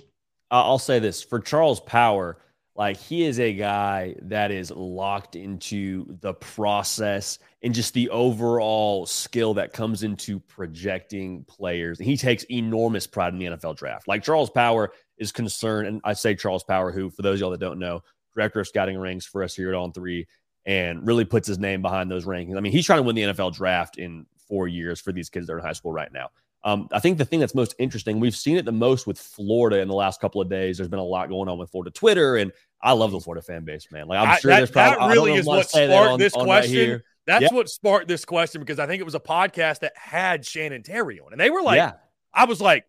I'll 0.50 0.78
say 0.78 0.98
this 0.98 1.22
for 1.22 1.40
Charles 1.40 1.80
Power, 1.80 2.38
like 2.78 2.96
he 2.96 3.24
is 3.24 3.40
a 3.40 3.52
guy 3.52 4.14
that 4.22 4.52
is 4.52 4.70
locked 4.70 5.34
into 5.34 6.06
the 6.20 6.32
process 6.34 7.40
and 7.62 7.74
just 7.74 7.92
the 7.92 8.08
overall 8.10 9.04
skill 9.04 9.52
that 9.52 9.72
comes 9.72 10.04
into 10.04 10.38
projecting 10.38 11.42
players. 11.48 11.98
He 11.98 12.16
takes 12.16 12.44
enormous 12.44 13.04
pride 13.04 13.32
in 13.32 13.40
the 13.40 13.46
NFL 13.46 13.76
draft. 13.76 14.06
Like 14.06 14.22
Charles 14.22 14.48
Power 14.48 14.92
is 15.18 15.32
concerned, 15.32 15.88
and 15.88 16.00
I 16.04 16.12
say 16.12 16.36
Charles 16.36 16.62
Power, 16.62 16.92
who, 16.92 17.10
for 17.10 17.22
those 17.22 17.34
of 17.34 17.40
y'all 17.40 17.50
that 17.50 17.58
don't 17.58 17.80
know, 17.80 18.04
director 18.32 18.60
of 18.60 18.68
scouting 18.68 18.96
ranks 18.96 19.26
for 19.26 19.42
us 19.42 19.56
here 19.56 19.70
at 19.70 19.74
On 19.74 19.92
Three, 19.92 20.28
and 20.64 21.04
really 21.04 21.24
puts 21.24 21.48
his 21.48 21.58
name 21.58 21.82
behind 21.82 22.08
those 22.08 22.26
rankings. 22.26 22.56
I 22.56 22.60
mean, 22.60 22.70
he's 22.70 22.86
trying 22.86 23.00
to 23.00 23.02
win 23.02 23.16
the 23.16 23.22
NFL 23.22 23.54
draft 23.54 23.98
in 23.98 24.24
four 24.48 24.68
years 24.68 25.00
for 25.00 25.10
these 25.12 25.28
kids 25.28 25.48
that 25.48 25.54
are 25.54 25.58
in 25.58 25.64
high 25.64 25.72
school 25.72 25.92
right 25.92 26.12
now. 26.12 26.28
Um, 26.64 26.88
I 26.92 26.98
think 26.98 27.18
the 27.18 27.24
thing 27.24 27.40
that's 27.40 27.54
most 27.54 27.74
interesting, 27.78 28.18
we've 28.18 28.34
seen 28.34 28.56
it 28.56 28.64
the 28.64 28.72
most 28.72 29.06
with 29.06 29.18
Florida 29.18 29.80
in 29.80 29.88
the 29.88 29.94
last 29.94 30.20
couple 30.20 30.40
of 30.40 30.48
days. 30.48 30.76
There's 30.76 30.88
been 30.88 30.98
a 30.98 31.04
lot 31.04 31.28
going 31.28 31.48
on 31.48 31.58
with 31.58 31.70
Florida 31.70 31.90
Twitter, 31.90 32.36
and 32.36 32.52
I 32.80 32.92
love 32.92 33.10
the 33.10 33.20
Florida 33.20 33.42
fan 33.42 33.64
base, 33.64 33.88
man. 33.90 34.06
Like 34.06 34.26
I'm 34.26 34.38
sure 34.38 34.52
I, 34.52 34.58
there's 34.58 34.70
probably 34.70 35.08
that 35.08 35.12
really 35.12 35.34
is 35.34 35.46
what 35.46 35.68
sparked 35.68 35.92
on, 35.92 36.18
this 36.18 36.34
on 36.34 36.44
question. 36.44 36.90
Right 36.92 37.00
that's 37.28 37.42
yep. 37.42 37.52
what 37.52 37.68
sparked 37.68 38.08
this 38.08 38.24
question 38.24 38.62
because 38.62 38.78
I 38.78 38.86
think 38.86 39.02
it 39.02 39.04
was 39.04 39.14
a 39.14 39.20
podcast 39.20 39.80
that 39.80 39.92
had 39.94 40.46
Shannon 40.46 40.82
Terry 40.82 41.20
on, 41.20 41.30
and 41.30 41.38
they 41.38 41.50
were 41.50 41.60
like, 41.60 41.76
yeah. 41.76 41.92
I 42.32 42.46
was 42.46 42.58
like, 42.58 42.86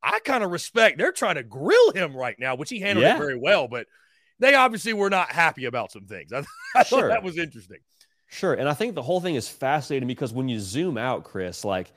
I 0.00 0.20
kind 0.20 0.44
of 0.44 0.52
respect. 0.52 0.98
They're 0.98 1.10
trying 1.10 1.34
to 1.34 1.42
grill 1.42 1.90
him 1.90 2.16
right 2.16 2.36
now, 2.38 2.54
which 2.54 2.70
he 2.70 2.78
handled 2.78 3.02
yeah. 3.02 3.16
it 3.16 3.18
very 3.18 3.36
well, 3.36 3.66
but 3.66 3.88
they 4.38 4.54
obviously 4.54 4.92
were 4.92 5.10
not 5.10 5.30
happy 5.30 5.64
about 5.64 5.90
some 5.90 6.06
things. 6.06 6.32
I, 6.32 6.44
I 6.76 6.84
sure. 6.84 7.00
thought 7.00 7.08
that 7.08 7.24
was 7.24 7.38
interesting. 7.38 7.78
Sure, 8.28 8.54
and 8.54 8.68
I 8.68 8.74
think 8.74 8.94
the 8.94 9.02
whole 9.02 9.20
thing 9.20 9.34
is 9.34 9.48
fascinating 9.48 10.06
because 10.06 10.32
when 10.32 10.48
you 10.48 10.60
zoom 10.60 10.96
out, 10.96 11.24
Chris, 11.24 11.64
like 11.64 11.92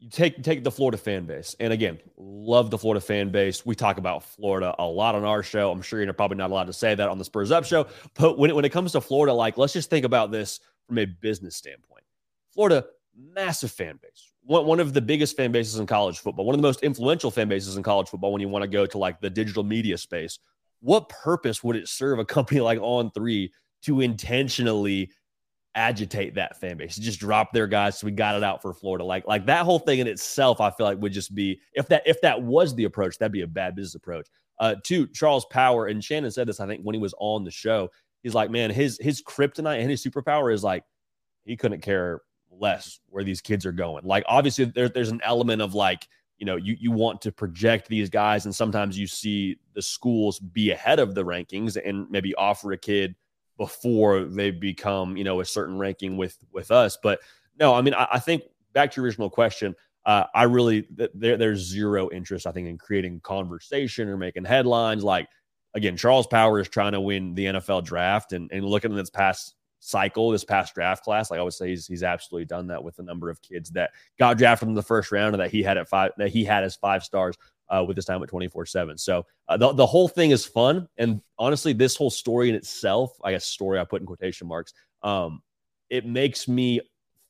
you 0.00 0.08
take 0.10 0.42
take 0.42 0.62
the 0.62 0.70
Florida 0.70 0.96
fan 0.96 1.26
base, 1.26 1.56
and 1.58 1.72
again, 1.72 1.98
love 2.16 2.70
the 2.70 2.78
Florida 2.78 3.00
fan 3.00 3.30
base. 3.30 3.66
We 3.66 3.74
talk 3.74 3.98
about 3.98 4.22
Florida 4.22 4.74
a 4.78 4.86
lot 4.86 5.14
on 5.14 5.24
our 5.24 5.42
show. 5.42 5.72
I'm 5.72 5.82
sure 5.82 6.02
you're 6.02 6.12
probably 6.12 6.36
not 6.36 6.50
allowed 6.50 6.68
to 6.68 6.72
say 6.72 6.94
that 6.94 7.08
on 7.08 7.18
the 7.18 7.24
Spurs 7.24 7.50
Up 7.50 7.64
show, 7.64 7.86
but 8.14 8.38
when 8.38 8.50
it, 8.50 8.56
when 8.56 8.64
it 8.64 8.70
comes 8.70 8.92
to 8.92 9.00
Florida, 9.00 9.32
like 9.32 9.58
let's 9.58 9.72
just 9.72 9.90
think 9.90 10.04
about 10.04 10.30
this 10.30 10.60
from 10.86 10.98
a 10.98 11.04
business 11.04 11.56
standpoint. 11.56 12.04
Florida, 12.54 12.86
massive 13.34 13.72
fan 13.72 13.98
base, 14.00 14.32
one 14.42 14.66
one 14.66 14.78
of 14.78 14.94
the 14.94 15.00
biggest 15.00 15.36
fan 15.36 15.50
bases 15.50 15.80
in 15.80 15.86
college 15.86 16.20
football, 16.20 16.44
one 16.44 16.54
of 16.54 16.60
the 16.60 16.68
most 16.68 16.82
influential 16.82 17.30
fan 17.30 17.48
bases 17.48 17.76
in 17.76 17.82
college 17.82 18.08
football. 18.08 18.32
When 18.32 18.40
you 18.40 18.48
want 18.48 18.62
to 18.62 18.68
go 18.68 18.86
to 18.86 18.98
like 18.98 19.20
the 19.20 19.30
digital 19.30 19.64
media 19.64 19.98
space, 19.98 20.38
what 20.80 21.08
purpose 21.08 21.64
would 21.64 21.74
it 21.74 21.88
serve 21.88 22.20
a 22.20 22.24
company 22.24 22.60
like 22.60 22.78
On 22.80 23.10
Three 23.10 23.52
to 23.82 24.00
intentionally 24.00 25.10
agitate 25.78 26.34
that 26.34 26.58
fan 26.60 26.76
base. 26.76 26.96
Just 26.96 27.20
drop 27.20 27.52
their 27.52 27.68
guys. 27.68 27.98
So 27.98 28.06
we 28.06 28.10
got 28.10 28.34
it 28.34 28.42
out 28.42 28.60
for 28.60 28.74
Florida. 28.74 29.04
Like 29.04 29.26
like 29.26 29.46
that 29.46 29.64
whole 29.64 29.78
thing 29.78 30.00
in 30.00 30.08
itself, 30.08 30.60
I 30.60 30.70
feel 30.70 30.84
like 30.86 30.98
would 30.98 31.12
just 31.12 31.34
be 31.34 31.60
if 31.72 31.86
that 31.88 32.02
if 32.04 32.20
that 32.22 32.42
was 32.42 32.74
the 32.74 32.84
approach, 32.84 33.16
that'd 33.18 33.32
be 33.32 33.42
a 33.42 33.46
bad 33.46 33.76
business 33.76 33.94
approach. 33.94 34.26
Uh, 34.58 34.74
two, 34.82 35.06
Charles 35.08 35.46
Power 35.46 35.86
and 35.86 36.02
Shannon 36.02 36.32
said 36.32 36.48
this. 36.48 36.58
I 36.58 36.66
think 36.66 36.82
when 36.82 36.94
he 36.94 37.00
was 37.00 37.14
on 37.18 37.44
the 37.44 37.50
show, 37.50 37.88
he's 38.22 38.34
like, 38.34 38.50
man, 38.50 38.70
his 38.70 38.98
his 39.00 39.22
kryptonite 39.22 39.80
and 39.80 39.88
his 39.88 40.04
superpower 40.04 40.52
is 40.52 40.64
like 40.64 40.82
he 41.44 41.56
couldn't 41.56 41.80
care 41.80 42.22
less 42.50 42.98
where 43.08 43.22
these 43.22 43.40
kids 43.40 43.64
are 43.64 43.72
going. 43.72 44.04
Like 44.04 44.24
obviously 44.26 44.64
there, 44.64 44.88
there's 44.88 45.10
an 45.10 45.20
element 45.22 45.62
of 45.62 45.74
like 45.74 46.08
you 46.38 46.46
know 46.46 46.56
you 46.56 46.76
you 46.78 46.90
want 46.90 47.22
to 47.22 47.32
project 47.32 47.88
these 47.88 48.10
guys, 48.10 48.46
and 48.46 48.54
sometimes 48.54 48.98
you 48.98 49.06
see 49.06 49.58
the 49.74 49.82
schools 49.82 50.40
be 50.40 50.72
ahead 50.72 50.98
of 50.98 51.14
the 51.14 51.24
rankings 51.24 51.76
and 51.82 52.10
maybe 52.10 52.34
offer 52.34 52.72
a 52.72 52.78
kid 52.78 53.14
before 53.58 54.24
they 54.24 54.50
become 54.50 55.16
you 55.16 55.24
know 55.24 55.40
a 55.40 55.44
certain 55.44 55.78
ranking 55.78 56.16
with 56.16 56.38
with 56.52 56.70
us. 56.70 56.96
But 57.02 57.20
no 57.58 57.74
i 57.74 57.82
mean 57.82 57.94
i, 57.94 58.06
I 58.12 58.18
think 58.18 58.42
back 58.72 58.92
to 58.92 59.00
your 59.00 59.06
original 59.06 59.30
question 59.30 59.74
uh, 60.06 60.24
i 60.34 60.44
really 60.44 60.86
there, 61.14 61.36
there's 61.36 61.60
zero 61.60 62.08
interest 62.10 62.46
i 62.46 62.52
think 62.52 62.68
in 62.68 62.78
creating 62.78 63.20
conversation 63.20 64.08
or 64.08 64.16
making 64.16 64.44
headlines. 64.44 65.04
Like 65.04 65.28
again 65.74 65.96
charles 65.96 66.26
power 66.26 66.60
is 66.60 66.68
trying 66.68 66.92
to 66.92 67.00
win 67.00 67.34
the 67.34 67.44
nfl 67.44 67.84
draft 67.84 68.32
and, 68.32 68.50
and 68.52 68.64
looking 68.64 68.90
at 68.90 68.96
this 68.96 69.10
past 69.10 69.54
cycle 69.80 70.30
this 70.30 70.44
past 70.44 70.74
draft 70.74 71.04
class 71.04 71.30
like 71.30 71.38
i 71.38 71.42
would 71.42 71.52
say 71.52 71.68
he's, 71.68 71.86
he's 71.86 72.02
absolutely 72.02 72.46
done 72.46 72.66
that 72.66 72.82
with 72.82 72.98
a 72.98 73.02
number 73.02 73.28
of 73.28 73.40
kids 73.42 73.70
that 73.70 73.90
got 74.18 74.38
drafted 74.38 74.66
in 74.68 74.74
the 74.74 74.82
first 74.82 75.12
round 75.12 75.34
and 75.34 75.42
that 75.42 75.50
he 75.50 75.62
had 75.62 75.76
at 75.76 75.88
five 75.88 76.10
that 76.16 76.30
he 76.30 76.42
had 76.42 76.64
as 76.64 76.74
five 76.74 77.04
stars 77.04 77.36
uh, 77.70 77.84
with 77.86 77.96
this 77.96 78.04
time 78.04 78.22
at 78.22 78.28
24 78.28 78.66
7. 78.66 78.98
So 78.98 79.26
uh, 79.48 79.56
the, 79.56 79.72
the 79.72 79.86
whole 79.86 80.08
thing 80.08 80.30
is 80.30 80.44
fun. 80.44 80.88
And 80.96 81.20
honestly, 81.38 81.72
this 81.72 81.96
whole 81.96 82.10
story 82.10 82.48
in 82.48 82.54
itself, 82.54 83.16
I 83.22 83.32
guess 83.32 83.44
story 83.44 83.78
I 83.78 83.84
put 83.84 84.00
in 84.00 84.06
quotation 84.06 84.46
marks, 84.48 84.72
um, 85.02 85.42
it 85.90 86.06
makes 86.06 86.48
me 86.48 86.80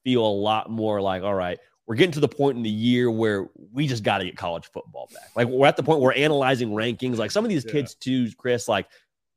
feel 0.05 0.25
a 0.25 0.27
lot 0.27 0.71
more 0.71 1.01
like, 1.01 1.23
all 1.23 1.35
right, 1.35 1.59
we're 1.87 1.95
getting 1.95 2.13
to 2.13 2.21
the 2.21 2.29
point 2.29 2.57
in 2.57 2.63
the 2.63 2.71
year 2.71 3.11
where 3.11 3.49
we 3.73 3.87
just 3.87 4.03
got 4.03 4.19
to 4.19 4.25
get 4.25 4.37
college 4.37 4.67
football 4.73 5.09
back. 5.13 5.31
Like 5.35 5.49
we're 5.49 5.67
at 5.67 5.77
the 5.77 5.83
point 5.83 6.01
where 6.01 6.09
we're 6.09 6.23
analyzing 6.23 6.71
rankings. 6.71 7.17
Like 7.17 7.31
some 7.31 7.45
of 7.45 7.49
these 7.49 7.65
yeah. 7.65 7.73
kids 7.73 7.95
too, 7.95 8.31
Chris, 8.37 8.69
like 8.69 8.89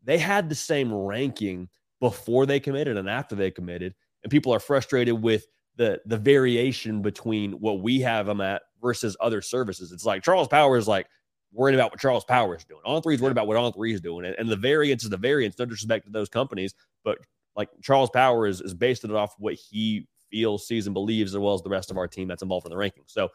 they 0.03 0.17
had 0.17 0.49
the 0.49 0.55
same 0.55 0.93
ranking 0.93 1.69
before 2.01 2.45
they 2.45 2.59
committed 2.59 2.97
and 2.97 3.09
after 3.09 3.35
they 3.35 3.51
committed. 3.51 3.95
And 4.23 4.29
people 4.29 4.53
are 4.53 4.59
frustrated 4.59 5.21
with 5.21 5.47
the 5.77 6.01
the 6.05 6.17
variation 6.17 7.01
between 7.01 7.53
what 7.53 7.81
we 7.81 8.01
have 8.01 8.25
them 8.25 8.41
at 8.41 8.63
versus 8.81 9.15
other 9.19 9.41
services. 9.41 9.91
It's 9.91 10.05
like 10.05 10.23
Charles 10.23 10.47
Power 10.47 10.77
is 10.77 10.87
like 10.87 11.07
worried 11.53 11.75
about 11.75 11.91
what 11.91 11.99
Charles 11.99 12.23
Power 12.23 12.55
is 12.55 12.63
doing. 12.63 12.81
On 12.85 13.01
three 13.01 13.15
is 13.15 13.21
worried 13.21 13.31
about 13.31 13.47
what 13.47 13.57
on 13.57 13.71
three 13.73 13.93
is 13.93 14.01
doing. 14.01 14.25
And, 14.25 14.35
and 14.37 14.49
the 14.49 14.55
variance 14.55 15.03
is 15.03 15.09
the 15.09 15.17
variance, 15.17 15.57
no 15.59 15.65
disrespect 15.65 16.05
to 16.05 16.11
those 16.11 16.29
companies, 16.29 16.73
but 17.03 17.19
like 17.55 17.69
Charles 17.81 18.09
Power 18.09 18.47
is, 18.47 18.61
is 18.61 18.73
based 18.73 19.03
it 19.03 19.11
off 19.11 19.35
what 19.37 19.55
he 19.55 20.07
feels, 20.29 20.65
sees, 20.65 20.87
and 20.87 20.93
believes, 20.93 21.35
as 21.35 21.39
well 21.39 21.53
as 21.53 21.61
the 21.61 21.69
rest 21.69 21.91
of 21.91 21.97
our 21.97 22.07
team 22.07 22.27
that's 22.27 22.41
involved 22.41 22.65
in 22.65 22.71
the 22.71 22.77
rankings. 22.77 23.07
So 23.07 23.29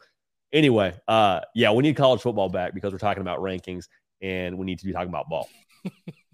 anyway, 0.51 0.93
uh 1.07 1.41
yeah, 1.53 1.71
we 1.71 1.83
need 1.83 1.95
college 1.95 2.21
football 2.21 2.49
back 2.49 2.73
because 2.73 2.91
we're 2.91 2.99
talking 2.99 3.21
about 3.21 3.39
rankings 3.39 3.85
and 4.21 4.57
we 4.57 4.65
need 4.65 4.79
to 4.79 4.85
be 4.85 4.93
talking 4.93 5.09
about 5.09 5.29
ball. 5.29 5.47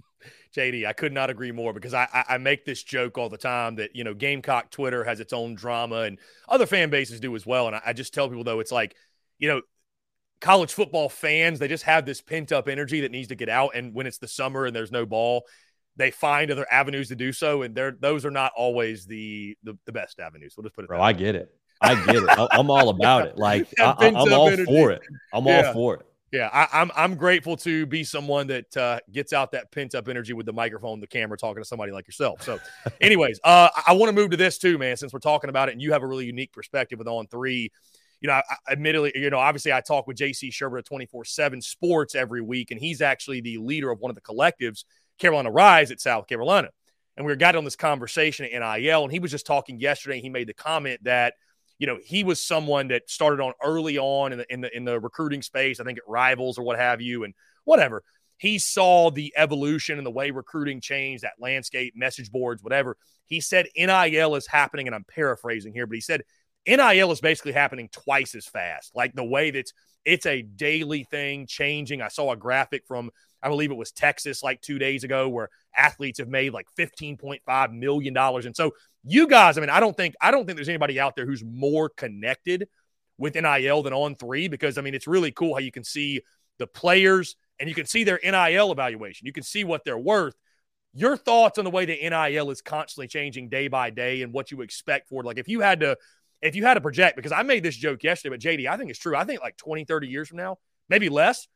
JD, 0.55 0.85
I 0.85 0.93
could 0.93 1.13
not 1.13 1.29
agree 1.29 1.51
more 1.51 1.73
because 1.73 1.93
I, 1.93 2.07
I, 2.13 2.35
I 2.35 2.37
make 2.37 2.65
this 2.65 2.83
joke 2.83 3.17
all 3.17 3.29
the 3.29 3.37
time 3.37 3.75
that 3.75 3.95
you 3.95 4.03
know 4.03 4.13
Gamecock 4.13 4.69
Twitter 4.69 5.03
has 5.03 5.19
its 5.19 5.33
own 5.33 5.55
drama 5.55 6.01
and 6.01 6.19
other 6.47 6.65
fan 6.65 6.89
bases 6.89 7.19
do 7.19 7.35
as 7.35 7.45
well. 7.45 7.67
And 7.67 7.75
I, 7.75 7.81
I 7.87 7.93
just 7.93 8.13
tell 8.13 8.27
people 8.27 8.43
though 8.43 8.59
it's 8.59 8.71
like 8.71 8.95
you 9.39 9.47
know 9.47 9.61
college 10.41 10.73
football 10.73 11.07
fans 11.07 11.57
they 11.57 11.69
just 11.69 11.85
have 11.85 12.05
this 12.05 12.19
pent 12.19 12.51
up 12.51 12.67
energy 12.67 13.01
that 13.01 13.11
needs 13.11 13.29
to 13.29 13.35
get 13.35 13.49
out. 13.49 13.71
And 13.75 13.93
when 13.93 14.05
it's 14.05 14.19
the 14.19 14.27
summer 14.27 14.65
and 14.65 14.75
there's 14.75 14.91
no 14.91 15.05
ball, 15.05 15.45
they 15.95 16.11
find 16.11 16.51
other 16.51 16.67
avenues 16.71 17.07
to 17.09 17.15
do 17.15 17.31
so, 17.31 17.61
and 17.61 17.75
they're 17.75 17.95
those 17.99 18.25
are 18.25 18.31
not 18.31 18.51
always 18.55 19.05
the 19.05 19.57
the, 19.63 19.77
the 19.85 19.91
best 19.91 20.19
avenues. 20.19 20.53
We'll 20.55 20.63
just 20.63 20.75
put 20.75 20.85
it. 20.85 20.87
Bro, 20.87 21.01
I 21.01 21.13
get 21.13 21.35
it. 21.35 21.53
I 21.81 21.95
get 22.05 22.15
it. 22.15 22.29
I'm 22.51 22.69
all 22.71 22.89
about 22.89 23.27
it. 23.27 23.37
Like 23.37 23.67
I, 23.79 24.07
am 24.07 24.15
all 24.15 24.47
energy. 24.47 24.65
for 24.65 24.91
it. 24.91 25.01
I'm 25.33 25.45
yeah. 25.45 25.67
all 25.67 25.73
for 25.73 25.95
it. 25.95 26.05
Yeah, 26.33 26.49
I, 26.51 26.63
am 26.81 26.89
I'm, 26.95 27.11
I'm 27.11 27.15
grateful 27.15 27.55
to 27.57 27.85
be 27.85 28.03
someone 28.03 28.47
that 28.47 28.75
uh, 28.75 28.99
gets 29.11 29.33
out 29.33 29.51
that 29.51 29.71
pent 29.71 29.93
up 29.93 30.07
energy 30.07 30.33
with 30.33 30.47
the 30.47 30.51
microphone, 30.51 30.99
the 30.99 31.05
camera, 31.05 31.37
talking 31.37 31.61
to 31.61 31.67
somebody 31.67 31.91
like 31.91 32.07
yourself. 32.07 32.41
So, 32.41 32.59
anyways, 33.01 33.39
uh, 33.43 33.69
I 33.85 33.93
want 33.93 34.09
to 34.09 34.15
move 34.15 34.31
to 34.31 34.37
this 34.37 34.57
too, 34.57 34.79
man. 34.79 34.97
Since 34.97 35.13
we're 35.13 35.19
talking 35.19 35.51
about 35.51 35.69
it, 35.69 35.73
and 35.73 35.81
you 35.81 35.93
have 35.93 36.01
a 36.01 36.07
really 36.07 36.25
unique 36.25 36.51
perspective 36.51 36.97
with 36.97 37.07
On 37.07 37.27
Three. 37.27 37.71
You 38.19 38.29
know, 38.29 38.33
I, 38.33 38.41
admittedly, 38.71 39.11
you 39.13 39.29
know, 39.29 39.37
obviously, 39.37 39.73
I 39.73 39.81
talk 39.81 40.07
with 40.07 40.17
JC 40.17 40.49
Shurburtt 40.49 40.79
at 40.79 40.85
24 40.85 41.23
7 41.23 41.61
Sports 41.61 42.15
every 42.15 42.41
week, 42.41 42.71
and 42.71 42.79
he's 42.79 43.03
actually 43.03 43.41
the 43.41 43.59
leader 43.59 43.91
of 43.91 43.99
one 43.99 44.09
of 44.09 44.15
the 44.15 44.21
collectives, 44.21 44.85
Carolina 45.19 45.51
Rise 45.51 45.91
at 45.91 46.01
South 46.01 46.25
Carolina. 46.25 46.69
And 47.15 47.27
we 47.27 47.35
got 47.35 47.55
on 47.55 47.63
this 47.63 47.75
conversation 47.75 48.47
at 48.47 48.59
NIL, 48.59 49.03
and 49.03 49.11
he 49.11 49.19
was 49.19 49.29
just 49.29 49.45
talking 49.45 49.79
yesterday. 49.79 50.19
He 50.19 50.29
made 50.29 50.47
the 50.47 50.55
comment 50.55 51.03
that 51.03 51.35
you 51.79 51.87
know, 51.87 51.97
he 52.03 52.23
was 52.23 52.41
someone 52.41 52.89
that 52.89 53.09
started 53.09 53.41
on 53.41 53.53
early 53.63 53.97
on 53.97 54.31
in 54.31 54.39
the 54.39 54.53
in 54.53 54.61
the 54.61 54.75
in 54.75 54.85
the 54.85 54.99
recruiting 54.99 55.41
space. 55.41 55.79
I 55.79 55.83
think 55.83 55.97
at 55.97 56.07
Rivals 56.07 56.57
or 56.57 56.63
what 56.63 56.79
have 56.79 57.01
you, 57.01 57.23
and 57.23 57.33
whatever. 57.65 58.03
He 58.37 58.59
saw 58.59 59.09
the 59.09 59.33
evolution 59.37 59.97
and 59.97 60.05
the 60.05 60.11
way 60.11 60.31
recruiting 60.31 60.81
changed, 60.81 61.23
that 61.23 61.33
landscape, 61.39 61.93
message 61.95 62.29
boards, 62.31 62.61
whatever. 62.61 62.97
He 63.25 63.39
said 63.39 63.67
NIL 63.77 64.35
is 64.35 64.47
happening, 64.47 64.87
and 64.87 64.95
I'm 64.95 65.05
paraphrasing 65.05 65.73
here, 65.73 65.87
but 65.87 65.95
he 65.95 66.01
said 66.01 66.23
NIL 66.67 67.11
is 67.11 67.21
basically 67.21 67.51
happening 67.51 67.89
twice 67.91 68.35
as 68.35 68.45
fast. 68.45 68.91
Like 68.95 69.13
the 69.13 69.23
way 69.23 69.51
that 69.51 69.71
it's 70.05 70.25
a 70.25 70.41
daily 70.41 71.03
thing 71.05 71.47
changing. 71.47 72.01
I 72.01 72.07
saw 72.09 72.31
a 72.31 72.37
graphic 72.37 72.83
from 72.87 73.11
I 73.41 73.49
believe 73.49 73.71
it 73.71 73.77
was 73.77 73.91
Texas 73.91 74.41
like 74.41 74.61
two 74.61 74.79
days 74.79 75.03
ago 75.03 75.27
where 75.29 75.49
athletes 75.75 76.19
have 76.19 76.27
made 76.27 76.53
like 76.53 76.67
$15.5 76.77 77.73
million. 77.73 78.17
And 78.17 78.55
so 78.55 78.71
you 79.03 79.27
guys, 79.27 79.57
I 79.57 79.61
mean, 79.61 79.69
I 79.69 79.79
don't 79.79 79.95
think 79.95 80.15
I 80.21 80.31
don't 80.31 80.45
think 80.45 80.55
there's 80.57 80.69
anybody 80.69 80.99
out 80.99 81.15
there 81.15 81.25
who's 81.25 81.43
more 81.43 81.89
connected 81.89 82.67
with 83.17 83.35
NIL 83.35 83.83
than 83.83 83.93
on 83.93 84.15
three 84.15 84.47
because 84.47 84.77
I 84.77 84.81
mean 84.81 84.95
it's 84.95 85.07
really 85.07 85.31
cool 85.31 85.53
how 85.53 85.59
you 85.59 85.71
can 85.71 85.83
see 85.83 86.21
the 86.57 86.67
players 86.67 87.35
and 87.59 87.69
you 87.69 87.75
can 87.75 87.85
see 87.85 88.03
their 88.03 88.19
NIL 88.23 88.71
evaluation. 88.71 89.25
You 89.25 89.33
can 89.33 89.43
see 89.43 89.63
what 89.63 89.83
they're 89.83 89.97
worth. 89.97 90.35
Your 90.93 91.17
thoughts 91.17 91.57
on 91.57 91.65
the 91.65 91.71
way 91.71 91.85
the 91.85 91.97
NIL 91.97 92.51
is 92.51 92.61
constantly 92.61 93.07
changing 93.07 93.49
day 93.49 93.67
by 93.67 93.89
day 93.89 94.21
and 94.21 94.31
what 94.31 94.51
you 94.51 94.61
expect 94.61 95.09
for 95.09 95.21
it. 95.21 95.25
Like 95.25 95.37
if 95.37 95.47
you 95.47 95.61
had 95.61 95.79
to 95.81 95.97
if 96.41 96.55
you 96.55 96.65
had 96.65 96.73
to 96.73 96.81
project, 96.81 97.15
because 97.15 97.31
I 97.31 97.41
made 97.43 97.63
this 97.63 97.75
joke 97.75 98.03
yesterday, 98.03 98.35
but 98.35 98.41
JD, 98.41 98.67
I 98.67 98.75
think 98.75 98.89
it's 98.89 98.99
true. 98.99 99.15
I 99.15 99.23
think 99.23 99.41
like 99.41 99.55
20, 99.55 99.85
30 99.85 100.07
years 100.07 100.27
from 100.27 100.37
now, 100.37 100.57
maybe 100.89 101.07
less, 101.07 101.47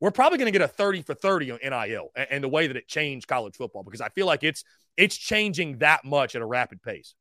we're 0.00 0.10
probably 0.10 0.38
going 0.38 0.52
to 0.52 0.58
get 0.58 0.62
a 0.62 0.68
30 0.68 1.02
for 1.02 1.14
30 1.14 1.52
on 1.52 1.58
NIL 1.62 2.10
and, 2.14 2.26
and 2.30 2.44
the 2.44 2.48
way 2.48 2.66
that 2.66 2.76
it 2.76 2.86
changed 2.86 3.26
college 3.28 3.56
football 3.56 3.82
because 3.82 4.00
I 4.00 4.08
feel 4.10 4.26
like 4.26 4.44
it's 4.44 4.64
it's 4.96 5.16
changing 5.16 5.78
that 5.78 6.04
much 6.04 6.34
at 6.34 6.42
a 6.42 6.46
rapid 6.46 6.82
pace. 6.82 7.14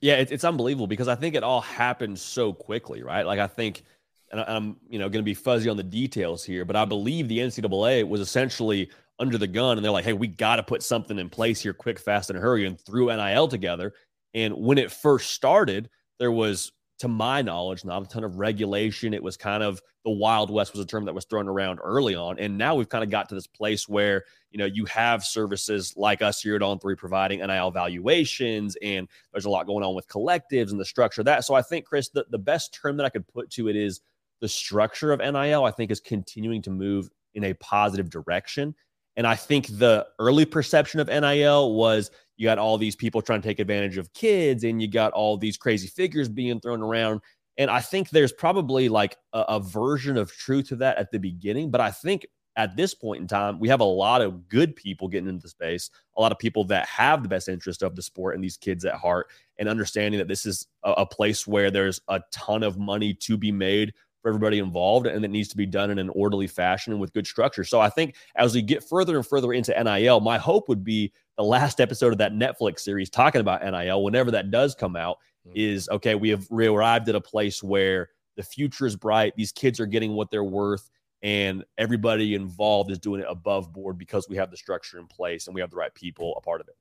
Yeah, 0.00 0.16
it's, 0.16 0.30
it's 0.30 0.44
unbelievable 0.44 0.86
because 0.86 1.08
I 1.08 1.14
think 1.14 1.34
it 1.34 1.42
all 1.42 1.60
happened 1.60 2.18
so 2.18 2.52
quickly, 2.52 3.02
right? 3.02 3.24
Like 3.24 3.38
I 3.38 3.46
think 3.46 3.82
and 4.30 4.40
I'm 4.40 4.76
you 4.88 4.98
know 4.98 5.08
going 5.08 5.22
to 5.22 5.28
be 5.28 5.34
fuzzy 5.34 5.68
on 5.68 5.76
the 5.76 5.82
details 5.82 6.44
here, 6.44 6.64
but 6.64 6.76
I 6.76 6.84
believe 6.84 7.28
the 7.28 7.38
NCAA 7.38 8.06
was 8.06 8.20
essentially 8.20 8.90
under 9.18 9.38
the 9.38 9.46
gun, 9.46 9.78
and 9.78 9.84
they're 9.84 9.92
like, 9.92 10.04
"Hey, 10.04 10.12
we 10.12 10.26
got 10.26 10.56
to 10.56 10.62
put 10.62 10.82
something 10.82 11.18
in 11.18 11.28
place 11.30 11.60
here, 11.60 11.72
quick, 11.72 11.98
fast, 11.98 12.30
and 12.30 12.38
hurry," 12.38 12.66
and 12.66 12.80
threw 12.80 13.06
NIL 13.06 13.48
together. 13.48 13.94
And 14.34 14.54
when 14.54 14.78
it 14.78 14.92
first 14.92 15.30
started, 15.30 15.88
there 16.18 16.32
was 16.32 16.72
to 16.98 17.08
my 17.08 17.42
knowledge, 17.42 17.84
not 17.84 18.02
a 18.02 18.06
ton 18.06 18.24
of 18.24 18.38
regulation. 18.38 19.12
It 19.12 19.22
was 19.22 19.36
kind 19.36 19.62
of 19.62 19.82
the 20.04 20.10
Wild 20.10 20.50
West 20.50 20.72
was 20.72 20.82
a 20.82 20.86
term 20.86 21.04
that 21.04 21.14
was 21.14 21.24
thrown 21.24 21.48
around 21.48 21.78
early 21.82 22.14
on. 22.14 22.38
And 22.38 22.56
now 22.56 22.74
we've 22.74 22.88
kind 22.88 23.04
of 23.04 23.10
got 23.10 23.28
to 23.28 23.34
this 23.34 23.46
place 23.46 23.88
where, 23.88 24.24
you 24.50 24.58
know, 24.58 24.64
you 24.64 24.84
have 24.86 25.24
services 25.24 25.92
like 25.96 26.22
us 26.22 26.40
here 26.40 26.56
at 26.56 26.62
On 26.62 26.78
Three 26.78 26.94
providing 26.94 27.40
NIL 27.40 27.70
valuations, 27.70 28.76
and 28.82 29.08
there's 29.32 29.44
a 29.44 29.50
lot 29.50 29.66
going 29.66 29.84
on 29.84 29.94
with 29.94 30.08
collectives 30.08 30.70
and 30.70 30.80
the 30.80 30.84
structure 30.84 31.20
of 31.20 31.26
that. 31.26 31.44
So 31.44 31.54
I 31.54 31.62
think, 31.62 31.84
Chris, 31.84 32.08
the, 32.08 32.24
the 32.30 32.38
best 32.38 32.72
term 32.72 32.96
that 32.96 33.04
I 33.04 33.10
could 33.10 33.26
put 33.28 33.50
to 33.50 33.68
it 33.68 33.76
is 33.76 34.00
the 34.40 34.48
structure 34.48 35.12
of 35.12 35.20
NIL, 35.20 35.64
I 35.64 35.70
think, 35.70 35.90
is 35.90 36.00
continuing 36.00 36.62
to 36.62 36.70
move 36.70 37.10
in 37.34 37.44
a 37.44 37.54
positive 37.54 38.08
direction. 38.08 38.74
And 39.16 39.26
I 39.26 39.34
think 39.34 39.66
the 39.78 40.06
early 40.18 40.44
perception 40.44 41.00
of 41.00 41.08
NIL 41.08 41.74
was 41.74 42.10
you 42.36 42.44
got 42.44 42.58
all 42.58 42.78
these 42.78 42.96
people 42.96 43.22
trying 43.22 43.42
to 43.42 43.48
take 43.48 43.58
advantage 43.58 43.96
of 43.96 44.12
kids 44.12 44.64
and 44.64 44.80
you 44.80 44.88
got 44.88 45.12
all 45.12 45.36
these 45.36 45.56
crazy 45.56 45.88
figures 45.88 46.28
being 46.28 46.60
thrown 46.60 46.82
around. 46.82 47.20
And 47.58 47.70
I 47.70 47.80
think 47.80 48.10
there's 48.10 48.32
probably 48.32 48.88
like 48.88 49.16
a, 49.32 49.40
a 49.48 49.60
version 49.60 50.16
of 50.16 50.30
truth 50.32 50.68
to 50.68 50.76
that 50.76 50.98
at 50.98 51.10
the 51.10 51.18
beginning. 51.18 51.70
But 51.70 51.80
I 51.80 51.90
think 51.90 52.26
at 52.56 52.74
this 52.74 52.94
point 52.94 53.20
in 53.20 53.28
time, 53.28 53.58
we 53.60 53.68
have 53.68 53.80
a 53.80 53.84
lot 53.84 54.22
of 54.22 54.48
good 54.48 54.74
people 54.74 55.08
getting 55.08 55.28
into 55.28 55.42
the 55.42 55.48
space, 55.48 55.90
a 56.16 56.20
lot 56.20 56.32
of 56.32 56.38
people 56.38 56.64
that 56.64 56.86
have 56.86 57.22
the 57.22 57.28
best 57.28 57.48
interest 57.48 57.82
of 57.82 57.94
the 57.94 58.02
sport 58.02 58.34
and 58.34 58.42
these 58.42 58.56
kids 58.56 58.84
at 58.84 58.94
heart, 58.94 59.28
and 59.58 59.68
understanding 59.68 60.18
that 60.18 60.28
this 60.28 60.46
is 60.46 60.66
a, 60.82 60.92
a 60.92 61.06
place 61.06 61.46
where 61.46 61.70
there's 61.70 62.00
a 62.08 62.20
ton 62.32 62.62
of 62.62 62.78
money 62.78 63.12
to 63.12 63.36
be 63.36 63.52
made 63.52 63.92
for 64.26 64.30
everybody 64.30 64.58
involved 64.58 65.06
and 65.06 65.24
it 65.24 65.30
needs 65.30 65.46
to 65.46 65.56
be 65.56 65.66
done 65.66 65.88
in 65.88 66.00
an 66.00 66.08
orderly 66.08 66.48
fashion 66.48 66.92
and 66.92 67.00
with 67.00 67.12
good 67.12 67.28
structure. 67.28 67.62
So 67.62 67.80
I 67.80 67.88
think 67.88 68.16
as 68.34 68.56
we 68.56 68.60
get 68.60 68.82
further 68.82 69.16
and 69.16 69.24
further 69.24 69.52
into 69.52 69.72
NIL, 69.80 70.18
my 70.18 70.36
hope 70.36 70.68
would 70.68 70.82
be 70.82 71.12
the 71.36 71.44
last 71.44 71.80
episode 71.80 72.12
of 72.12 72.18
that 72.18 72.32
Netflix 72.32 72.80
series 72.80 73.08
talking 73.08 73.40
about 73.40 73.62
NIL, 73.62 74.02
whenever 74.02 74.32
that 74.32 74.50
does 74.50 74.74
come 74.74 74.96
out, 74.96 75.18
mm-hmm. 75.46 75.56
is 75.56 75.88
okay, 75.90 76.16
we 76.16 76.28
have 76.30 76.44
arrived 76.50 77.08
at 77.08 77.14
a 77.14 77.20
place 77.20 77.62
where 77.62 78.08
the 78.36 78.42
future 78.42 78.84
is 78.84 78.96
bright. 78.96 79.32
These 79.36 79.52
kids 79.52 79.78
are 79.78 79.86
getting 79.86 80.14
what 80.14 80.32
they're 80.32 80.42
worth, 80.42 80.90
and 81.22 81.64
everybody 81.78 82.34
involved 82.34 82.90
is 82.90 82.98
doing 82.98 83.20
it 83.20 83.26
above 83.28 83.72
board 83.72 83.96
because 83.96 84.28
we 84.28 84.36
have 84.38 84.50
the 84.50 84.56
structure 84.56 84.98
in 84.98 85.06
place 85.06 85.46
and 85.46 85.54
we 85.54 85.60
have 85.60 85.70
the 85.70 85.76
right 85.76 85.94
people 85.94 86.34
a 86.36 86.40
part 86.40 86.60
of 86.60 86.66
it. 86.66 86.74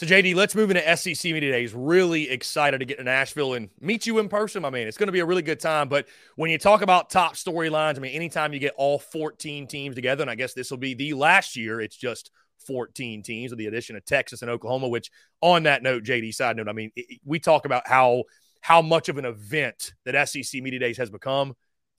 So, 0.00 0.06
JD, 0.06 0.34
let's 0.34 0.54
move 0.54 0.70
into 0.70 0.96
SEC 0.96 1.30
Media 1.30 1.52
Days. 1.52 1.74
Really 1.74 2.30
excited 2.30 2.78
to 2.78 2.86
get 2.86 2.96
to 2.96 3.04
Nashville 3.04 3.52
and 3.52 3.68
meet 3.82 4.06
you 4.06 4.18
in 4.18 4.30
person, 4.30 4.62
my 4.62 4.70
man. 4.70 4.88
It's 4.88 4.96
going 4.96 5.08
to 5.08 5.12
be 5.12 5.20
a 5.20 5.26
really 5.26 5.42
good 5.42 5.60
time. 5.60 5.90
But 5.90 6.08
when 6.36 6.50
you 6.50 6.56
talk 6.56 6.80
about 6.80 7.10
top 7.10 7.34
storylines, 7.34 7.98
I 7.98 8.00
mean, 8.00 8.14
anytime 8.14 8.54
you 8.54 8.60
get 8.60 8.72
all 8.78 8.98
14 8.98 9.66
teams 9.66 9.94
together, 9.94 10.22
and 10.22 10.30
I 10.30 10.36
guess 10.36 10.54
this 10.54 10.70
will 10.70 10.78
be 10.78 10.94
the 10.94 11.12
last 11.12 11.54
year, 11.54 11.82
it's 11.82 11.98
just 11.98 12.30
14 12.66 13.22
teams 13.22 13.50
with 13.50 13.58
the 13.58 13.66
addition 13.66 13.94
of 13.94 14.02
Texas 14.06 14.40
and 14.40 14.50
Oklahoma, 14.50 14.88
which 14.88 15.10
on 15.42 15.64
that 15.64 15.82
note, 15.82 16.02
JD, 16.02 16.34
side 16.34 16.56
note, 16.56 16.70
I 16.70 16.72
mean, 16.72 16.92
it, 16.96 17.20
we 17.26 17.38
talk 17.38 17.66
about 17.66 17.86
how 17.86 18.24
how 18.62 18.80
much 18.80 19.10
of 19.10 19.18
an 19.18 19.26
event 19.26 19.92
that 20.06 20.30
SEC 20.30 20.62
Media 20.62 20.80
Days 20.80 20.96
has 20.96 21.10
become. 21.10 21.52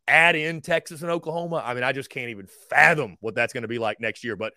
Add 0.07 0.35
in 0.35 0.61
Texas 0.61 1.03
and 1.03 1.11
Oklahoma. 1.11 1.61
I 1.63 1.75
mean, 1.75 1.83
I 1.83 1.91
just 1.91 2.09
can't 2.09 2.31
even 2.31 2.47
fathom 2.71 3.17
what 3.19 3.35
that's 3.35 3.53
going 3.53 3.61
to 3.61 3.67
be 3.67 3.77
like 3.77 4.01
next 4.01 4.23
year. 4.23 4.35
But 4.35 4.53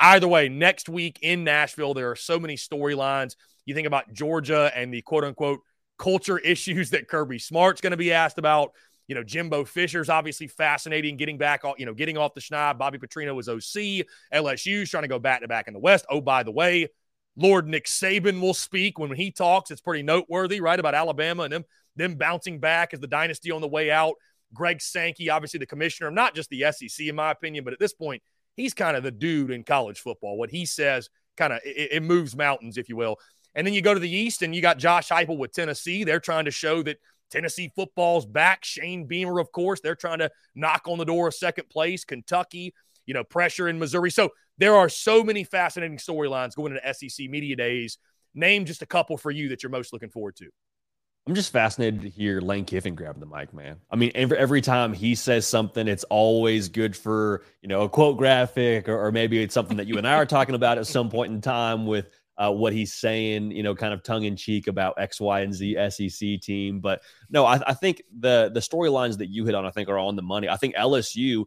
Either 0.00 0.28
way, 0.28 0.48
next 0.48 0.88
week 0.88 1.18
in 1.22 1.44
Nashville, 1.44 1.94
there 1.94 2.10
are 2.10 2.16
so 2.16 2.38
many 2.38 2.56
storylines. 2.56 3.34
You 3.66 3.74
think 3.74 3.86
about 3.86 4.12
Georgia 4.12 4.70
and 4.74 4.92
the 4.92 5.02
quote 5.02 5.24
unquote 5.24 5.60
culture 5.98 6.38
issues 6.44 6.90
that 6.90 7.08
Kirby 7.08 7.38
Smart's 7.38 7.80
going 7.80 7.90
to 7.92 7.96
be 7.96 8.12
asked 8.12 8.38
about. 8.38 8.72
You 9.08 9.14
know, 9.14 9.24
Jimbo 9.24 9.64
Fisher's 9.64 10.10
obviously 10.10 10.48
fascinating, 10.48 11.16
getting 11.16 11.38
back, 11.38 11.62
you 11.78 11.86
know, 11.86 11.94
getting 11.94 12.18
off 12.18 12.34
the 12.34 12.42
schneid. 12.42 12.76
Bobby 12.76 12.98
Petrino 12.98 13.34
was 13.34 13.48
OC. 13.48 14.06
LSU's 14.34 14.90
trying 14.90 15.04
to 15.04 15.08
go 15.08 15.18
back 15.18 15.40
to 15.40 15.48
back 15.48 15.66
in 15.66 15.72
the 15.72 15.80
West. 15.80 16.04
Oh, 16.10 16.20
by 16.20 16.42
the 16.42 16.52
way, 16.52 16.88
Lord 17.34 17.66
Nick 17.66 17.86
Saban 17.86 18.40
will 18.40 18.52
speak 18.52 18.98
when 18.98 19.14
he 19.14 19.30
talks. 19.30 19.70
It's 19.70 19.80
pretty 19.80 20.02
noteworthy, 20.02 20.60
right? 20.60 20.78
About 20.78 20.94
Alabama 20.94 21.44
and 21.44 21.52
them, 21.52 21.64
them 21.96 22.16
bouncing 22.16 22.60
back 22.60 22.92
as 22.92 23.00
the 23.00 23.06
dynasty 23.06 23.50
on 23.50 23.62
the 23.62 23.68
way 23.68 23.90
out. 23.90 24.14
Greg 24.52 24.82
Sankey, 24.82 25.30
obviously 25.30 25.58
the 25.58 25.66
commissioner, 25.66 26.10
not 26.10 26.34
just 26.34 26.50
the 26.50 26.64
SEC, 26.70 27.06
in 27.06 27.14
my 27.14 27.30
opinion, 27.30 27.64
but 27.64 27.72
at 27.72 27.78
this 27.78 27.94
point, 27.94 28.22
he's 28.58 28.74
kind 28.74 28.96
of 28.96 29.02
the 29.02 29.10
dude 29.10 29.50
in 29.50 29.62
college 29.62 30.00
football. 30.00 30.36
What 30.36 30.50
he 30.50 30.66
says 30.66 31.08
kind 31.36 31.52
of 31.52 31.60
it, 31.64 31.92
it, 31.92 32.02
moves 32.02 32.36
mountains, 32.36 32.76
if 32.76 32.88
you 32.88 32.96
will. 32.96 33.16
And 33.54 33.66
then 33.66 33.72
you 33.72 33.80
go 33.80 33.94
to 33.94 34.00
the 34.00 34.10
East 34.10 34.42
and 34.42 34.54
you 34.54 34.60
got 34.60 34.78
Josh 34.78 35.08
Heupel 35.08 35.38
with 35.38 35.52
Tennessee. 35.52 36.04
They're 36.04 36.20
trying 36.20 36.44
to 36.44 36.50
show 36.50 36.82
that 36.82 36.98
Tennessee 37.30 37.70
football's 37.74 38.26
back. 38.26 38.64
Shane 38.64 39.06
Beamer, 39.06 39.38
of 39.38 39.52
course, 39.52 39.80
they're 39.80 39.94
trying 39.94 40.18
to 40.18 40.30
knock 40.54 40.82
on 40.86 40.98
the 40.98 41.04
door 41.04 41.28
of 41.28 41.34
second 41.34 41.68
place. 41.70 42.04
Kentucky, 42.04 42.74
you 43.06 43.14
know, 43.14 43.24
pressure 43.24 43.68
in 43.68 43.78
Missouri. 43.78 44.10
So 44.10 44.30
there 44.58 44.74
are 44.74 44.88
so 44.88 45.22
many 45.22 45.44
fascinating 45.44 45.98
storylines 45.98 46.54
going 46.54 46.76
into 46.76 46.94
SEC 46.94 47.28
media 47.28 47.56
days. 47.56 47.98
Name 48.34 48.64
just 48.64 48.82
a 48.82 48.86
couple 48.86 49.16
for 49.16 49.30
you 49.30 49.48
that 49.50 49.62
you're 49.62 49.70
most 49.70 49.92
looking 49.92 50.10
forward 50.10 50.36
to. 50.36 50.50
I'm 51.28 51.34
just 51.34 51.52
fascinated 51.52 52.00
to 52.00 52.08
hear 52.08 52.40
Lane 52.40 52.64
Kiffin 52.64 52.94
grab 52.94 53.20
the 53.20 53.26
mic, 53.26 53.52
man. 53.52 53.76
I 53.90 53.96
mean, 53.96 54.12
every, 54.14 54.38
every 54.38 54.60
time 54.62 54.94
he 54.94 55.14
says 55.14 55.46
something, 55.46 55.86
it's 55.86 56.04
always 56.04 56.70
good 56.70 56.96
for, 56.96 57.44
you 57.60 57.68
know, 57.68 57.82
a 57.82 57.88
quote 57.90 58.16
graphic, 58.16 58.88
or, 58.88 58.98
or 58.98 59.12
maybe 59.12 59.42
it's 59.42 59.52
something 59.52 59.76
that 59.76 59.86
you 59.86 59.98
and 59.98 60.08
I 60.08 60.14
are 60.14 60.24
talking 60.26 60.54
about 60.54 60.78
at 60.78 60.86
some 60.86 61.10
point 61.10 61.30
in 61.30 61.42
time 61.42 61.84
with 61.84 62.08
uh, 62.38 62.50
what 62.50 62.72
he's 62.72 62.94
saying, 62.94 63.50
you 63.50 63.62
know, 63.62 63.74
kind 63.74 63.92
of 63.92 64.02
tongue 64.02 64.24
in 64.24 64.36
cheek 64.36 64.68
about 64.68 64.94
X, 64.96 65.20
Y, 65.20 65.40
and 65.40 65.52
Z 65.52 65.76
SEC 65.90 66.40
team. 66.40 66.80
But 66.80 67.02
no, 67.28 67.44
I, 67.44 67.60
I 67.66 67.74
think 67.74 68.00
the 68.18 68.50
the 68.54 68.60
storylines 68.60 69.18
that 69.18 69.28
you 69.28 69.44
hit 69.44 69.54
on, 69.54 69.66
I 69.66 69.70
think, 69.70 69.90
are 69.90 69.98
on 69.98 70.16
the 70.16 70.22
money. 70.22 70.48
I 70.48 70.56
think 70.56 70.76
LSU 70.76 71.44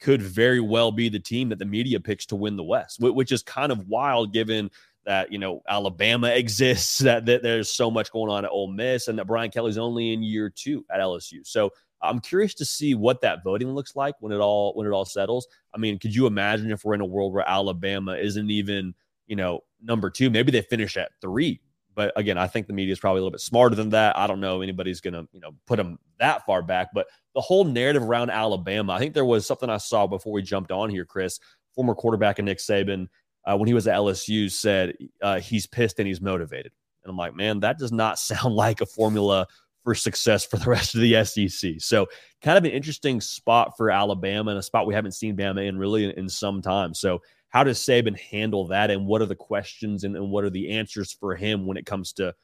could 0.00 0.22
very 0.22 0.60
well 0.60 0.92
be 0.92 1.08
the 1.08 1.18
team 1.18 1.48
that 1.48 1.58
the 1.58 1.64
media 1.64 1.98
picks 1.98 2.26
to 2.26 2.36
win 2.36 2.54
the 2.54 2.62
West, 2.62 3.00
which 3.00 3.32
is 3.32 3.42
kind 3.42 3.72
of 3.72 3.88
wild 3.88 4.32
given 4.32 4.70
that 5.04 5.32
you 5.32 5.38
know 5.38 5.62
Alabama 5.68 6.28
exists, 6.34 6.98
that, 6.98 7.26
that 7.26 7.42
there's 7.42 7.72
so 7.72 7.90
much 7.90 8.10
going 8.10 8.30
on 8.30 8.44
at 8.44 8.50
Ole 8.50 8.72
Miss, 8.72 9.08
and 9.08 9.18
that 9.18 9.26
Brian 9.26 9.50
Kelly's 9.50 9.78
only 9.78 10.12
in 10.12 10.22
year 10.22 10.50
two 10.50 10.84
at 10.92 11.00
LSU. 11.00 11.46
So 11.46 11.70
I'm 12.02 12.20
curious 12.20 12.54
to 12.54 12.64
see 12.64 12.94
what 12.94 13.20
that 13.22 13.42
voting 13.42 13.72
looks 13.74 13.96
like 13.96 14.14
when 14.20 14.32
it 14.32 14.38
all 14.38 14.74
when 14.74 14.86
it 14.86 14.90
all 14.90 15.04
settles. 15.04 15.46
I 15.74 15.78
mean, 15.78 15.98
could 15.98 16.14
you 16.14 16.26
imagine 16.26 16.70
if 16.70 16.84
we're 16.84 16.94
in 16.94 17.00
a 17.00 17.06
world 17.06 17.32
where 17.32 17.48
Alabama 17.48 18.14
isn't 18.14 18.50
even 18.50 18.94
you 19.26 19.36
know 19.36 19.60
number 19.82 20.10
two? 20.10 20.30
Maybe 20.30 20.52
they 20.52 20.62
finish 20.62 20.96
at 20.96 21.12
three. 21.20 21.60
But 21.94 22.12
again, 22.16 22.38
I 22.38 22.46
think 22.46 22.66
the 22.66 22.72
media 22.72 22.92
is 22.92 22.98
probably 22.98 23.20
a 23.20 23.22
little 23.22 23.30
bit 23.30 23.40
smarter 23.40 23.76
than 23.76 23.90
that. 23.90 24.18
I 24.18 24.26
don't 24.26 24.40
know 24.40 24.62
anybody's 24.62 25.00
to, 25.02 25.28
you 25.32 25.40
know, 25.40 25.52
put 25.66 25.76
them 25.76 25.98
that 26.18 26.44
far 26.44 26.60
back. 26.60 26.88
But 26.92 27.06
the 27.34 27.40
whole 27.40 27.64
narrative 27.64 28.02
around 28.02 28.30
Alabama, 28.30 28.92
I 28.92 28.98
think 28.98 29.14
there 29.14 29.24
was 29.24 29.46
something 29.46 29.70
I 29.70 29.76
saw 29.76 30.06
before 30.06 30.32
we 30.32 30.42
jumped 30.42 30.72
on 30.72 30.90
here, 30.90 31.04
Chris, 31.04 31.38
former 31.74 31.94
quarterback 31.94 32.38
and 32.38 32.46
Nick 32.46 32.58
Saban 32.58 33.08
uh, 33.44 33.56
when 33.56 33.66
he 33.66 33.74
was 33.74 33.86
at 33.86 33.96
LSU 33.96 34.50
said 34.50 34.94
uh, 35.22 35.40
he's 35.40 35.66
pissed 35.66 35.98
and 35.98 36.08
he's 36.08 36.20
motivated. 36.20 36.72
And 37.02 37.10
I'm 37.10 37.16
like, 37.16 37.34
man, 37.34 37.60
that 37.60 37.78
does 37.78 37.92
not 37.92 38.18
sound 38.18 38.54
like 38.54 38.80
a 38.80 38.86
formula 38.86 39.46
for 39.82 39.94
success 39.94 40.46
for 40.46 40.56
the 40.56 40.70
rest 40.70 40.94
of 40.94 41.02
the 41.02 41.24
SEC. 41.24 41.74
So, 41.78 42.06
kind 42.42 42.58
of 42.58 42.64
an 42.64 42.70
interesting 42.70 43.20
spot 43.20 43.76
for 43.76 43.90
Alabama 43.90 44.50
and 44.50 44.58
a 44.58 44.62
spot 44.62 44.86
we 44.86 44.94
haven't 44.94 45.12
seen 45.12 45.36
Bama 45.36 45.66
in 45.66 45.78
really 45.78 46.04
in, 46.04 46.10
in 46.12 46.28
some 46.28 46.62
time. 46.62 46.94
So, 46.94 47.20
how 47.50 47.62
does 47.62 47.78
Saban 47.78 48.18
handle 48.18 48.66
that? 48.68 48.90
And 48.90 49.06
what 49.06 49.22
are 49.22 49.26
the 49.26 49.36
questions 49.36 50.04
and, 50.04 50.16
and 50.16 50.30
what 50.30 50.42
are 50.44 50.50
the 50.50 50.70
answers 50.70 51.12
for 51.12 51.36
him 51.36 51.66
when 51.66 51.76
it 51.76 51.86
comes 51.86 52.12
to, 52.14 52.34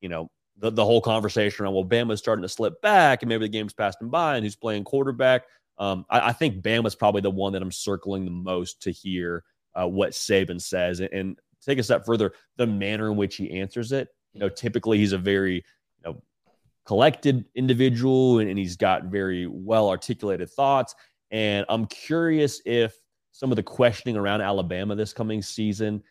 you 0.00 0.08
know, 0.08 0.30
the, 0.58 0.70
the 0.70 0.84
whole 0.84 1.00
conversation 1.00 1.64
around, 1.64 1.74
well, 1.74 1.84
Bama's 1.84 2.20
starting 2.20 2.42
to 2.42 2.48
slip 2.48 2.80
back 2.80 3.22
and 3.22 3.28
maybe 3.28 3.46
the 3.46 3.48
game's 3.48 3.72
passed 3.72 4.00
him 4.00 4.10
by 4.10 4.36
and 4.36 4.44
who's 4.44 4.54
playing 4.54 4.84
quarterback? 4.84 5.42
Um, 5.78 6.04
I, 6.10 6.28
I 6.28 6.32
think 6.32 6.62
Bama's 6.62 6.94
probably 6.94 7.22
the 7.22 7.30
one 7.30 7.54
that 7.54 7.62
I'm 7.62 7.72
circling 7.72 8.24
the 8.24 8.30
most 8.30 8.82
to 8.82 8.92
hear 8.92 9.42
uh, 9.74 9.86
what 9.86 10.12
Saban 10.12 10.60
says. 10.60 11.00
And, 11.00 11.12
and 11.12 11.38
take 11.64 11.78
a 11.78 11.82
step 11.82 12.04
further, 12.04 12.32
the 12.56 12.66
manner 12.66 13.10
in 13.10 13.16
which 13.16 13.36
he 13.36 13.58
answers 13.58 13.92
it. 13.92 14.08
You 14.32 14.40
know, 14.40 14.48
typically 14.48 14.98
he's 14.98 15.12
a 15.12 15.18
very 15.18 15.56
you 15.56 15.62
know 16.04 16.22
collected 16.86 17.44
individual 17.54 18.40
and, 18.40 18.48
and 18.48 18.58
he's 18.58 18.76
got 18.76 19.04
very 19.04 19.46
well 19.46 19.88
articulated 19.88 20.50
thoughts. 20.50 20.94
And 21.30 21.64
I'm 21.68 21.86
curious 21.86 22.60
if 22.66 22.94
some 23.32 23.50
of 23.50 23.56
the 23.56 23.62
questioning 23.62 24.16
around 24.16 24.42
Alabama 24.42 24.94
this 24.94 25.12
coming 25.12 25.40
season 25.40 26.02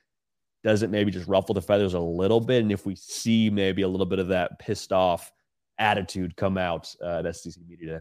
does 0.63 0.84
it 0.84 0.89
maybe 0.89 1.12
just 1.12 1.28
ruffle 1.28 1.54
the 1.56 1.62
feathers 1.62 1.95
a 1.95 2.00
little 2.00 2.39
bit, 2.39 2.62
and 2.62 2.71
if 2.71 2.86
we 2.86 2.95
see 2.95 3.50
maybe 3.50 3.82
a 3.82 3.88
little 3.88 4.06
bit 4.06 4.19
of 4.19 4.28
that 4.28 4.60
pissed 4.60 4.91
off 4.91 5.32
attitude 5.80 6.36
come 6.38 6.58
out 6.58 6.93
uh, 7.04 7.24
at 7.26 7.36
SEC 7.36 7.56
Media 7.67 7.97
Day. 7.97 8.00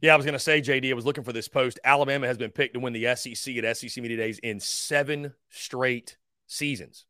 Yeah, 0.00 0.12
I 0.12 0.16
was 0.16 0.24
going 0.24 0.34
to 0.34 0.38
say, 0.38 0.60
JD, 0.60 0.90
I 0.90 0.94
was 0.94 1.04
looking 1.04 1.24
for 1.24 1.32
this 1.32 1.48
post. 1.48 1.80
Alabama 1.82 2.28
has 2.28 2.38
been 2.38 2.52
picked 2.52 2.74
to 2.74 2.80
win 2.80 2.92
the 2.92 3.16
SEC 3.16 3.56
at 3.56 3.76
SEC 3.76 4.00
Media 4.00 4.16
Days 4.16 4.38
in 4.38 4.60
seven 4.60 5.34
straight 5.48 6.16
seasons. 6.46 7.04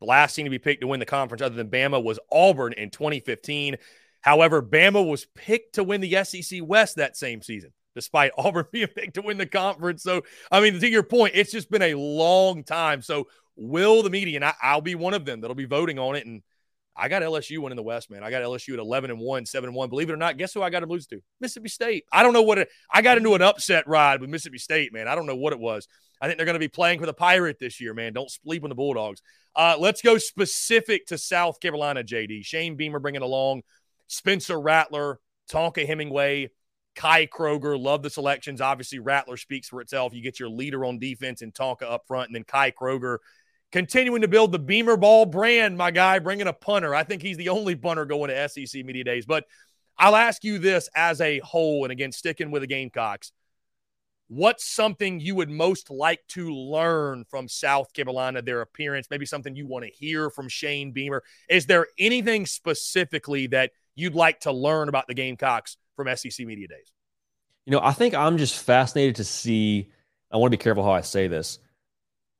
The 0.00 0.06
last 0.06 0.34
team 0.34 0.46
to 0.46 0.50
be 0.50 0.58
picked 0.58 0.80
to 0.80 0.88
win 0.88 0.98
the 0.98 1.06
conference, 1.06 1.40
other 1.42 1.54
than 1.54 1.70
Bama, 1.70 2.02
was 2.02 2.18
Auburn 2.32 2.72
in 2.72 2.90
2015. 2.90 3.76
However, 4.22 4.60
Bama 4.60 5.08
was 5.08 5.26
picked 5.36 5.76
to 5.76 5.84
win 5.84 6.00
the 6.00 6.24
SEC 6.24 6.60
West 6.62 6.96
that 6.96 7.16
same 7.16 7.42
season, 7.42 7.72
despite 7.94 8.32
Auburn 8.38 8.66
being 8.72 8.88
picked 8.88 9.14
to 9.14 9.22
win 9.22 9.38
the 9.38 9.46
conference. 9.46 10.02
So, 10.02 10.22
I 10.50 10.60
mean, 10.60 10.80
to 10.80 10.88
your 10.88 11.04
point, 11.04 11.34
it's 11.36 11.52
just 11.52 11.70
been 11.70 11.82
a 11.82 11.94
long 11.94 12.64
time. 12.64 13.02
So, 13.02 13.28
will 13.54 14.02
the 14.02 14.10
media, 14.10 14.36
and 14.36 14.44
I, 14.44 14.74
will 14.74 14.82
be 14.82 14.96
one 14.96 15.14
of 15.14 15.24
them 15.24 15.40
that'll 15.40 15.54
be 15.54 15.66
voting 15.66 16.00
on 16.00 16.16
it. 16.16 16.26
And 16.26 16.42
I 16.94 17.08
got 17.08 17.22
LSU 17.22 17.58
winning 17.58 17.76
the 17.76 17.82
West, 17.82 18.10
man. 18.10 18.22
I 18.22 18.30
got 18.30 18.42
LSU 18.42 18.74
at 18.74 18.78
11 18.78 19.10
and 19.10 19.18
1, 19.18 19.46
7 19.46 19.68
and 19.68 19.74
1. 19.74 19.88
Believe 19.88 20.10
it 20.10 20.12
or 20.12 20.18
not, 20.18 20.36
guess 20.36 20.52
who 20.52 20.62
I 20.62 20.70
got 20.70 20.80
to 20.80 20.86
lose 20.86 21.06
to? 21.06 21.22
Mississippi 21.40 21.68
State. 21.68 22.04
I 22.12 22.22
don't 22.22 22.34
know 22.34 22.42
what 22.42 22.58
it, 22.58 22.68
I 22.90 23.00
got 23.00 23.16
into 23.16 23.34
an 23.34 23.42
upset 23.42 23.86
ride 23.86 24.20
with 24.20 24.28
Mississippi 24.28 24.58
State, 24.58 24.92
man. 24.92 25.08
I 25.08 25.14
don't 25.14 25.26
know 25.26 25.36
what 25.36 25.52
it 25.52 25.58
was. 25.58 25.88
I 26.20 26.26
think 26.26 26.36
they're 26.36 26.46
going 26.46 26.54
to 26.54 26.60
be 26.60 26.68
playing 26.68 27.00
for 27.00 27.06
the 27.06 27.14
Pirate 27.14 27.58
this 27.58 27.80
year, 27.80 27.94
man. 27.94 28.12
Don't 28.12 28.30
sleep 28.30 28.62
on 28.62 28.68
the 28.68 28.74
Bulldogs. 28.74 29.22
Uh, 29.56 29.76
let's 29.78 30.02
go 30.02 30.18
specific 30.18 31.06
to 31.06 31.18
South 31.18 31.60
Carolina, 31.60 32.04
JD. 32.04 32.44
Shane 32.44 32.76
Beamer 32.76 33.00
bringing 33.00 33.22
along 33.22 33.62
Spencer 34.06 34.60
Rattler, 34.60 35.18
Tonka 35.50 35.86
Hemingway, 35.86 36.50
Kai 36.94 37.26
Kroeger. 37.26 37.80
Love 37.80 38.02
the 38.02 38.10
selections. 38.10 38.60
Obviously, 38.60 38.98
Rattler 38.98 39.36
speaks 39.36 39.68
for 39.68 39.80
itself. 39.80 40.14
You 40.14 40.22
get 40.22 40.38
your 40.38 40.50
leader 40.50 40.84
on 40.84 40.98
defense 40.98 41.42
and 41.42 41.52
Tonka 41.52 41.82
up 41.82 42.06
front, 42.06 42.28
and 42.28 42.36
then 42.36 42.44
Kai 42.44 42.70
Kroeger 42.70 43.18
continuing 43.72 44.22
to 44.22 44.28
build 44.28 44.52
the 44.52 44.58
Beamer 44.58 44.96
Ball 44.96 45.26
brand, 45.26 45.76
my 45.76 45.90
guy, 45.90 46.18
bringing 46.18 46.46
a 46.46 46.52
punter. 46.52 46.94
I 46.94 47.02
think 47.02 47.22
he's 47.22 47.38
the 47.38 47.48
only 47.48 47.74
punter 47.74 48.04
going 48.04 48.30
to 48.30 48.48
SEC 48.48 48.84
Media 48.84 49.02
Days. 49.02 49.26
But 49.26 49.44
I'll 49.98 50.16
ask 50.16 50.44
you 50.44 50.58
this 50.58 50.88
as 50.94 51.20
a 51.20 51.40
whole, 51.40 51.84
and 51.84 51.92
again, 51.92 52.12
sticking 52.12 52.50
with 52.50 52.62
the 52.62 52.66
Gamecocks. 52.66 53.32
What's 54.28 54.64
something 54.64 55.20
you 55.20 55.34
would 55.34 55.50
most 55.50 55.90
like 55.90 56.20
to 56.28 56.54
learn 56.54 57.24
from 57.28 57.48
South 57.48 57.92
Carolina, 57.92 58.40
their 58.40 58.62
appearance? 58.62 59.08
Maybe 59.10 59.26
something 59.26 59.54
you 59.54 59.66
want 59.66 59.84
to 59.84 59.90
hear 59.90 60.30
from 60.30 60.48
Shane 60.48 60.92
Beamer. 60.92 61.22
Is 61.50 61.66
there 61.66 61.86
anything 61.98 62.46
specifically 62.46 63.48
that 63.48 63.72
you'd 63.94 64.14
like 64.14 64.40
to 64.40 64.52
learn 64.52 64.88
about 64.88 65.06
the 65.06 65.14
Gamecocks 65.14 65.76
from 65.96 66.14
SEC 66.16 66.46
Media 66.46 66.68
Days? 66.68 66.92
You 67.66 67.72
know, 67.72 67.80
I 67.82 67.92
think 67.92 68.14
I'm 68.14 68.38
just 68.38 68.56
fascinated 68.56 69.16
to 69.16 69.24
see. 69.24 69.90
I 70.30 70.38
want 70.38 70.50
to 70.50 70.56
be 70.56 70.62
careful 70.62 70.82
how 70.82 70.92
I 70.92 71.02
say 71.02 71.28
this. 71.28 71.58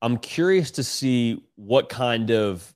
I'm 0.03 0.19
curious 0.19 0.73
to 0.73 0.85
see 0.85 1.45
what 1.55 1.89
kind 1.89 2.33
of 2.33 2.75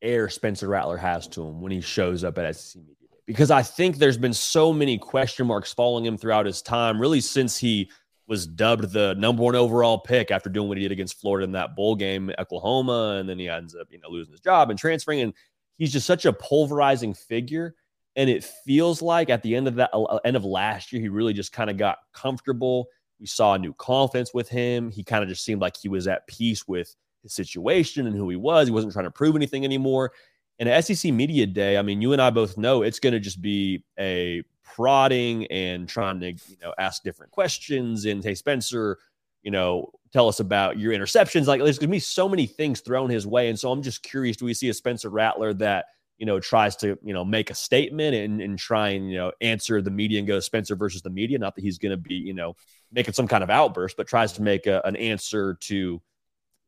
air 0.00 0.28
Spencer 0.28 0.68
Rattler 0.68 0.96
has 0.96 1.26
to 1.28 1.42
him 1.42 1.60
when 1.60 1.72
he 1.72 1.80
shows 1.80 2.22
up 2.22 2.38
at 2.38 2.54
SEC 2.54 2.80
Media 2.80 2.94
Day. 3.10 3.16
Because 3.26 3.50
I 3.50 3.62
think 3.62 3.96
there's 3.96 4.16
been 4.16 4.32
so 4.32 4.72
many 4.72 4.96
question 4.96 5.48
marks 5.48 5.72
following 5.72 6.06
him 6.06 6.16
throughout 6.16 6.46
his 6.46 6.62
time, 6.62 7.00
really 7.00 7.20
since 7.20 7.56
he 7.56 7.90
was 8.28 8.46
dubbed 8.46 8.92
the 8.92 9.14
number 9.16 9.42
one 9.42 9.56
overall 9.56 9.98
pick 9.98 10.30
after 10.30 10.48
doing 10.48 10.68
what 10.68 10.78
he 10.78 10.84
did 10.84 10.92
against 10.92 11.20
Florida 11.20 11.44
in 11.44 11.52
that 11.52 11.74
bowl 11.74 11.96
game, 11.96 12.30
Oklahoma, 12.38 13.16
and 13.18 13.28
then 13.28 13.38
he 13.38 13.48
ends 13.48 13.74
up, 13.74 13.88
you 13.90 13.98
know, 13.98 14.08
losing 14.08 14.32
his 14.32 14.40
job 14.40 14.70
and 14.70 14.78
transferring. 14.78 15.20
And 15.20 15.34
he's 15.76 15.92
just 15.92 16.06
such 16.06 16.24
a 16.24 16.32
pulverizing 16.32 17.14
figure. 17.14 17.74
And 18.14 18.30
it 18.30 18.44
feels 18.44 19.02
like 19.02 19.28
at 19.28 19.42
the 19.42 19.56
end 19.56 19.66
of 19.66 19.74
that 19.74 19.90
uh, 19.92 20.20
end 20.24 20.36
of 20.36 20.44
last 20.44 20.92
year, 20.92 21.02
he 21.02 21.08
really 21.08 21.32
just 21.32 21.52
kind 21.52 21.68
of 21.68 21.76
got 21.76 21.98
comfortable 22.12 22.86
we 23.20 23.26
saw 23.26 23.54
a 23.54 23.58
new 23.58 23.72
confidence 23.74 24.34
with 24.34 24.48
him. 24.48 24.90
He 24.90 25.04
kind 25.04 25.22
of 25.22 25.28
just 25.28 25.44
seemed 25.44 25.60
like 25.60 25.76
he 25.76 25.88
was 25.88 26.06
at 26.06 26.26
peace 26.26 26.66
with 26.66 26.94
his 27.22 27.32
situation 27.32 28.06
and 28.06 28.16
who 28.16 28.28
he 28.28 28.36
was. 28.36 28.68
He 28.68 28.72
wasn't 28.72 28.92
trying 28.92 29.06
to 29.06 29.10
prove 29.10 29.36
anything 29.36 29.64
anymore. 29.64 30.12
And 30.58 30.84
SEC 30.84 31.12
Media 31.12 31.46
Day, 31.46 31.76
I 31.76 31.82
mean, 31.82 32.00
you 32.00 32.12
and 32.12 32.22
I 32.22 32.30
both 32.30 32.56
know 32.56 32.82
it's 32.82 33.00
going 33.00 33.12
to 33.12 33.20
just 33.20 33.42
be 33.42 33.82
a 33.98 34.42
prodding 34.62 35.46
and 35.46 35.88
trying 35.88 36.20
to, 36.20 36.32
you 36.32 36.56
know, 36.62 36.72
ask 36.78 37.02
different 37.02 37.32
questions 37.32 38.04
and 38.04 38.22
hey, 38.22 38.34
Spencer, 38.34 38.98
you 39.42 39.50
know, 39.50 39.90
tell 40.12 40.28
us 40.28 40.40
about 40.40 40.78
your 40.78 40.92
interceptions. 40.92 41.46
Like 41.46 41.60
there's 41.60 41.78
going 41.78 41.90
to 41.90 41.92
be 41.92 41.98
so 41.98 42.28
many 42.28 42.46
things 42.46 42.80
thrown 42.80 43.10
his 43.10 43.26
way. 43.26 43.48
And 43.48 43.58
so 43.58 43.70
I'm 43.72 43.82
just 43.82 44.02
curious, 44.02 44.36
do 44.36 44.44
we 44.44 44.54
see 44.54 44.68
a 44.68 44.74
Spencer 44.74 45.10
Rattler 45.10 45.52
that 45.54 45.86
you 46.18 46.26
know, 46.26 46.38
tries 46.38 46.76
to, 46.76 46.98
you 47.02 47.12
know, 47.12 47.24
make 47.24 47.50
a 47.50 47.54
statement 47.54 48.14
and, 48.14 48.40
and 48.40 48.58
try 48.58 48.90
and, 48.90 49.10
you 49.10 49.16
know, 49.16 49.32
answer 49.40 49.82
the 49.82 49.90
media 49.90 50.18
and 50.18 50.28
go 50.28 50.40
Spencer 50.40 50.76
versus 50.76 51.02
the 51.02 51.10
media. 51.10 51.38
Not 51.38 51.54
that 51.56 51.62
he's 51.62 51.78
going 51.78 51.90
to 51.90 51.96
be, 51.96 52.14
you 52.14 52.34
know, 52.34 52.54
making 52.92 53.14
some 53.14 53.26
kind 53.26 53.42
of 53.42 53.50
outburst, 53.50 53.96
but 53.96 54.06
tries 54.06 54.32
to 54.34 54.42
make 54.42 54.66
a, 54.66 54.80
an 54.84 54.96
answer 54.96 55.54
to, 55.62 56.00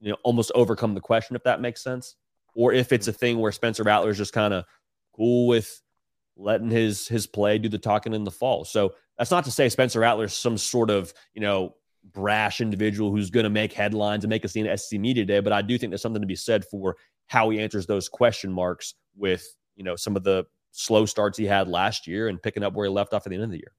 you 0.00 0.10
know, 0.10 0.16
almost 0.24 0.50
overcome 0.54 0.94
the 0.94 1.00
question, 1.00 1.36
if 1.36 1.44
that 1.44 1.60
makes 1.60 1.82
sense. 1.82 2.16
Or 2.54 2.72
if 2.72 2.92
it's 2.92 3.06
a 3.06 3.12
mm-hmm. 3.12 3.18
thing 3.18 3.38
where 3.38 3.52
Spencer 3.52 3.82
Rattler 3.82 4.10
is 4.10 4.18
just 4.18 4.32
kind 4.32 4.52
of 4.52 4.64
cool 5.14 5.46
with 5.46 5.80
letting 6.36 6.70
his 6.70 7.08
his 7.08 7.26
play 7.26 7.58
do 7.58 7.68
the 7.68 7.78
talking 7.78 8.12
in 8.12 8.24
the 8.24 8.30
fall. 8.30 8.64
So 8.64 8.94
that's 9.16 9.30
not 9.30 9.44
to 9.44 9.50
say 9.50 9.68
Spencer 9.68 10.00
Rattler 10.00 10.24
is 10.24 10.34
some 10.34 10.58
sort 10.58 10.90
of, 10.90 11.14
you 11.34 11.40
know, 11.40 11.76
brash 12.12 12.60
individual 12.60 13.10
who's 13.10 13.30
going 13.30 13.44
to 13.44 13.50
make 13.50 13.72
headlines 13.72 14.24
and 14.24 14.28
make 14.30 14.44
a 14.44 14.48
scene 14.48 14.66
at 14.66 14.80
SEC 14.80 15.00
Media 15.00 15.24
Day. 15.24 15.40
But 15.40 15.52
I 15.52 15.62
do 15.62 15.78
think 15.78 15.90
there's 15.90 16.02
something 16.02 16.22
to 16.22 16.26
be 16.26 16.36
said 16.36 16.64
for 16.64 16.96
how 17.26 17.50
he 17.50 17.60
answers 17.60 17.86
those 17.86 18.08
question 18.08 18.52
marks 18.52 18.94
with 19.16 19.46
you 19.76 19.84
know 19.84 19.96
some 19.96 20.16
of 20.16 20.24
the 20.24 20.44
slow 20.72 21.06
starts 21.06 21.38
he 21.38 21.46
had 21.46 21.68
last 21.68 22.06
year 22.06 22.28
and 22.28 22.42
picking 22.42 22.62
up 22.62 22.74
where 22.74 22.86
he 22.86 22.92
left 22.92 23.14
off 23.14 23.26
at 23.26 23.30
the 23.30 23.36
end 23.36 23.44
of 23.44 23.50
the 23.50 23.56
year. 23.56 23.72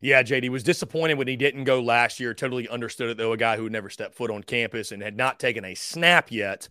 Yeah, 0.00 0.22
JD 0.22 0.50
was 0.50 0.62
disappointed 0.62 1.18
when 1.18 1.26
he 1.26 1.36
didn't 1.36 1.64
go 1.64 1.80
last 1.80 2.20
year. 2.20 2.32
Totally 2.34 2.68
understood 2.68 3.10
it 3.10 3.16
though. 3.16 3.32
A 3.32 3.36
guy 3.36 3.56
who 3.56 3.68
never 3.68 3.90
stepped 3.90 4.14
foot 4.14 4.30
on 4.30 4.42
campus 4.42 4.92
and 4.92 5.02
had 5.02 5.16
not 5.16 5.40
taken 5.40 5.64
a 5.64 5.74
snap 5.74 6.30
yet. 6.30 6.68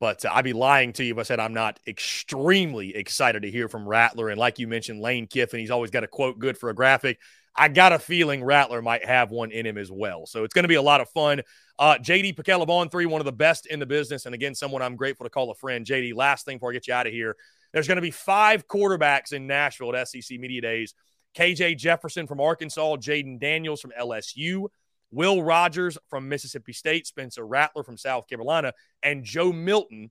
But 0.00 0.24
uh, 0.24 0.30
I'd 0.32 0.44
be 0.44 0.52
lying 0.52 0.92
to 0.94 1.04
you 1.04 1.12
if 1.14 1.18
I 1.18 1.24
said 1.24 1.40
I'm 1.40 1.54
not 1.54 1.80
extremely 1.86 2.94
excited 2.94 3.42
to 3.42 3.50
hear 3.50 3.68
from 3.68 3.88
Rattler. 3.88 4.28
And 4.28 4.38
like 4.38 4.60
you 4.60 4.68
mentioned, 4.68 5.00
Lane 5.00 5.26
Kiffin, 5.26 5.58
he's 5.58 5.72
always 5.72 5.90
got 5.90 6.04
a 6.04 6.08
quote 6.08 6.38
good 6.38 6.56
for 6.56 6.70
a 6.70 6.74
graphic. 6.74 7.18
I 7.58 7.66
got 7.68 7.92
a 7.92 7.98
feeling 7.98 8.44
Rattler 8.44 8.80
might 8.80 9.04
have 9.04 9.32
one 9.32 9.50
in 9.50 9.66
him 9.66 9.76
as 9.76 9.90
well. 9.90 10.26
So 10.26 10.44
it's 10.44 10.54
going 10.54 10.62
to 10.62 10.68
be 10.68 10.76
a 10.76 10.82
lot 10.82 11.00
of 11.00 11.10
fun. 11.10 11.42
Uh, 11.76 11.96
JD 11.96 12.36
Pickello 12.36 12.68
on 12.68 12.88
three, 12.88 13.04
one 13.04 13.20
of 13.20 13.24
the 13.24 13.32
best 13.32 13.66
in 13.66 13.80
the 13.80 13.86
business. 13.86 14.26
And 14.26 14.34
again, 14.34 14.54
someone 14.54 14.80
I'm 14.80 14.94
grateful 14.94 15.26
to 15.26 15.30
call 15.30 15.50
a 15.50 15.54
friend. 15.56 15.84
JD, 15.84 16.14
last 16.14 16.44
thing 16.44 16.58
before 16.58 16.70
I 16.70 16.74
get 16.74 16.86
you 16.86 16.94
out 16.94 17.08
of 17.08 17.12
here. 17.12 17.36
There's 17.72 17.88
going 17.88 17.96
to 17.96 18.02
be 18.02 18.12
five 18.12 18.68
quarterbacks 18.68 19.32
in 19.32 19.46
Nashville 19.48 19.94
at 19.94 20.08
SEC 20.08 20.38
Media 20.38 20.60
Days. 20.60 20.94
KJ 21.36 21.76
Jefferson 21.76 22.26
from 22.26 22.40
Arkansas, 22.40 22.96
Jayden 22.96 23.40
Daniels 23.40 23.80
from 23.80 23.92
LSU, 23.98 24.68
Will 25.10 25.42
Rogers 25.42 25.98
from 26.08 26.28
Mississippi 26.28 26.72
State, 26.72 27.06
Spencer 27.06 27.46
Rattler 27.46 27.82
from 27.82 27.98
South 27.98 28.28
Carolina, 28.28 28.72
and 29.02 29.24
Joe 29.24 29.52
Milton 29.52 30.10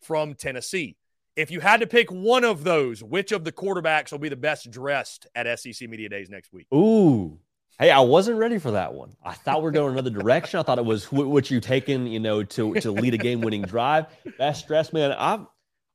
from 0.00 0.34
Tennessee. 0.34 0.96
If 1.36 1.50
you 1.50 1.58
had 1.58 1.80
to 1.80 1.86
pick 1.86 2.12
one 2.12 2.44
of 2.44 2.62
those, 2.62 3.02
which 3.02 3.32
of 3.32 3.42
the 3.42 3.50
quarterbacks 3.50 4.12
will 4.12 4.20
be 4.20 4.28
the 4.28 4.36
best 4.36 4.70
dressed 4.70 5.26
at 5.34 5.58
SEC 5.58 5.88
Media 5.88 6.08
Days 6.08 6.30
next 6.30 6.52
week? 6.52 6.68
Ooh. 6.72 7.38
Hey, 7.76 7.90
I 7.90 7.98
wasn't 8.00 8.38
ready 8.38 8.58
for 8.58 8.70
that 8.70 8.94
one. 8.94 9.16
I 9.24 9.32
thought 9.32 9.60
we 9.60 9.68
are 9.68 9.72
going 9.72 9.92
another 9.92 10.10
direction. 10.10 10.60
I 10.60 10.62
thought 10.62 10.78
it 10.78 10.84
was 10.84 11.10
what 11.10 11.50
you 11.50 11.60
taken, 11.60 12.06
you 12.06 12.20
know, 12.20 12.44
to 12.44 12.74
to 12.74 12.92
lead 12.92 13.14
a 13.14 13.18
game-winning 13.18 13.62
drive. 13.62 14.06
Best 14.38 14.68
dressed 14.68 14.92
man. 14.92 15.10
I've 15.10 15.44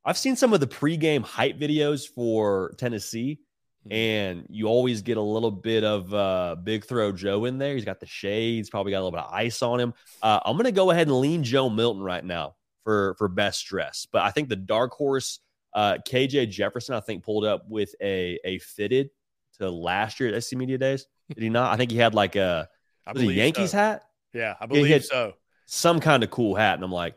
I've 0.04 0.18
seen 0.18 0.36
some 0.36 0.52
of 0.52 0.60
the 0.60 0.66
pregame 0.66 1.22
hype 1.22 1.58
videos 1.58 2.06
for 2.06 2.74
Tennessee, 2.76 3.40
hmm. 3.84 3.92
and 3.92 4.46
you 4.50 4.66
always 4.66 5.00
get 5.00 5.16
a 5.16 5.22
little 5.22 5.50
bit 5.50 5.84
of 5.84 6.12
uh, 6.12 6.56
Big 6.62 6.84
Throw 6.84 7.12
Joe 7.12 7.46
in 7.46 7.56
there. 7.56 7.72
He's 7.72 7.86
got 7.86 7.98
the 7.98 8.06
shades, 8.06 8.68
probably 8.68 8.92
got 8.92 8.98
a 8.98 9.04
little 9.04 9.12
bit 9.18 9.24
of 9.24 9.32
ice 9.32 9.62
on 9.62 9.80
him. 9.80 9.94
Uh, 10.22 10.38
I'm 10.44 10.56
going 10.56 10.66
to 10.66 10.72
go 10.72 10.90
ahead 10.90 11.06
and 11.06 11.18
lean 11.18 11.44
Joe 11.44 11.70
Milton 11.70 12.02
right 12.02 12.24
now 12.24 12.56
for 12.84 13.14
for 13.18 13.28
best 13.28 13.66
dress. 13.66 14.06
But 14.10 14.22
I 14.22 14.30
think 14.30 14.48
the 14.48 14.56
dark 14.56 14.92
horse 14.92 15.40
uh, 15.74 15.98
KJ 16.06 16.50
Jefferson, 16.50 16.94
I 16.94 17.00
think 17.00 17.24
pulled 17.24 17.44
up 17.44 17.64
with 17.68 17.94
a 18.00 18.38
a 18.44 18.58
fitted 18.58 19.10
to 19.58 19.70
last 19.70 20.20
year 20.20 20.34
at 20.34 20.42
SC 20.42 20.56
Media 20.56 20.78
Days. 20.78 21.06
Did 21.28 21.42
he 21.42 21.48
not? 21.48 21.72
I 21.72 21.76
think 21.76 21.90
he 21.90 21.98
had 21.98 22.14
like 22.14 22.36
a, 22.36 22.68
a 23.06 23.22
Yankees 23.22 23.70
so. 23.70 23.76
hat. 23.76 24.04
Yeah, 24.32 24.54
I 24.60 24.66
believe 24.66 25.04
so. 25.04 25.34
Some 25.66 26.00
kind 26.00 26.24
of 26.24 26.30
cool 26.30 26.54
hat, 26.56 26.74
and 26.74 26.84
I'm 26.84 26.92
like, 26.92 27.14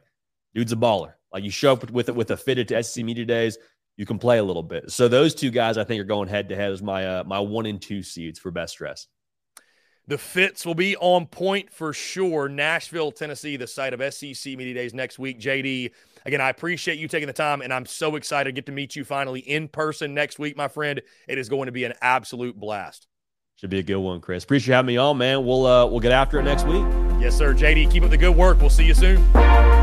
dude's 0.54 0.72
a 0.72 0.76
baller. 0.76 1.14
Like 1.32 1.44
you 1.44 1.50
show 1.50 1.74
up 1.74 1.90
with 1.90 2.10
it 2.10 2.16
with 2.16 2.30
a 2.32 2.38
fitted 2.38 2.68
to 2.68 2.84
SC 2.84 3.00
Media 3.00 3.26
Days, 3.26 3.58
you 3.98 4.06
can 4.06 4.20
play 4.20 4.38
a 4.38 4.44
little 4.44 4.64
bit. 4.64 4.92
So 4.92 5.08
those 5.08 5.34
two 5.34 5.50
guys, 5.50 5.78
I 5.78 5.84
think, 5.84 6.00
are 6.02 6.06
going 6.06 6.28
head 6.28 6.50
to 6.50 6.56
head 6.56 6.72
as 6.72 6.82
my 6.82 7.06
uh, 7.06 7.24
my 7.26 7.40
one 7.40 7.66
and 7.66 7.82
two 7.82 8.04
seeds 8.04 8.38
for 8.38 8.52
best 8.52 8.78
dress. 8.78 9.08
The 10.06 10.18
fits 10.18 10.66
will 10.66 10.76
be 10.76 10.98
on 10.98 11.28
point 11.28 11.72
for 11.72 11.94
sure. 11.94 12.50
Nashville, 12.50 13.12
Tennessee, 13.12 13.56
the 13.56 13.68
site 13.68 13.94
of 13.94 14.14
SEC 14.14 14.58
Media 14.58 14.74
Days 14.74 14.94
next 14.94 15.18
week. 15.18 15.40
JD, 15.40 15.92
again, 16.26 16.42
I 16.42 16.50
appreciate 16.50 16.98
you 17.00 17.08
taking 17.08 17.28
the 17.28 17.34
time, 17.34 17.62
and 17.62 17.74
I'm 17.74 17.86
so 17.86 18.18
excited 18.18 18.50
to 18.50 18.52
get 18.52 18.66
to 18.66 18.74
meet 18.74 18.98
you 18.98 19.06
finally 19.06 19.40
in 19.40 19.70
person 19.70 20.14
next 20.14 20.40
week, 20.40 20.58
my 20.58 20.68
friend. 20.68 21.02
It 21.28 21.38
is 21.38 21.48
going 21.48 21.68
to 21.68 21.72
be 21.72 21.86
an 21.86 21.94
absolute 22.02 22.60
blast. 22.60 23.08
Should 23.56 23.70
be 23.70 23.80
a 23.80 23.84
good 23.84 23.98
one, 23.98 24.20
Chris. 24.20 24.44
Appreciate 24.44 24.76
having 24.76 24.88
me 24.88 24.98
on, 24.98 25.18
man. 25.18 25.46
We'll 25.46 25.66
uh, 25.66 25.86
we'll 25.86 26.02
get 26.02 26.12
after 26.12 26.38
it 26.40 26.44
next 26.44 26.66
week. 26.66 26.84
Yes, 27.22 27.38
sir. 27.38 27.54
JD, 27.54 27.90
keep 27.90 28.04
up 28.04 28.10
the 28.10 28.18
good 28.18 28.36
work. 28.36 28.60
We'll 28.60 28.70
see 28.70 28.86
you 28.86 28.94
soon. 28.94 29.83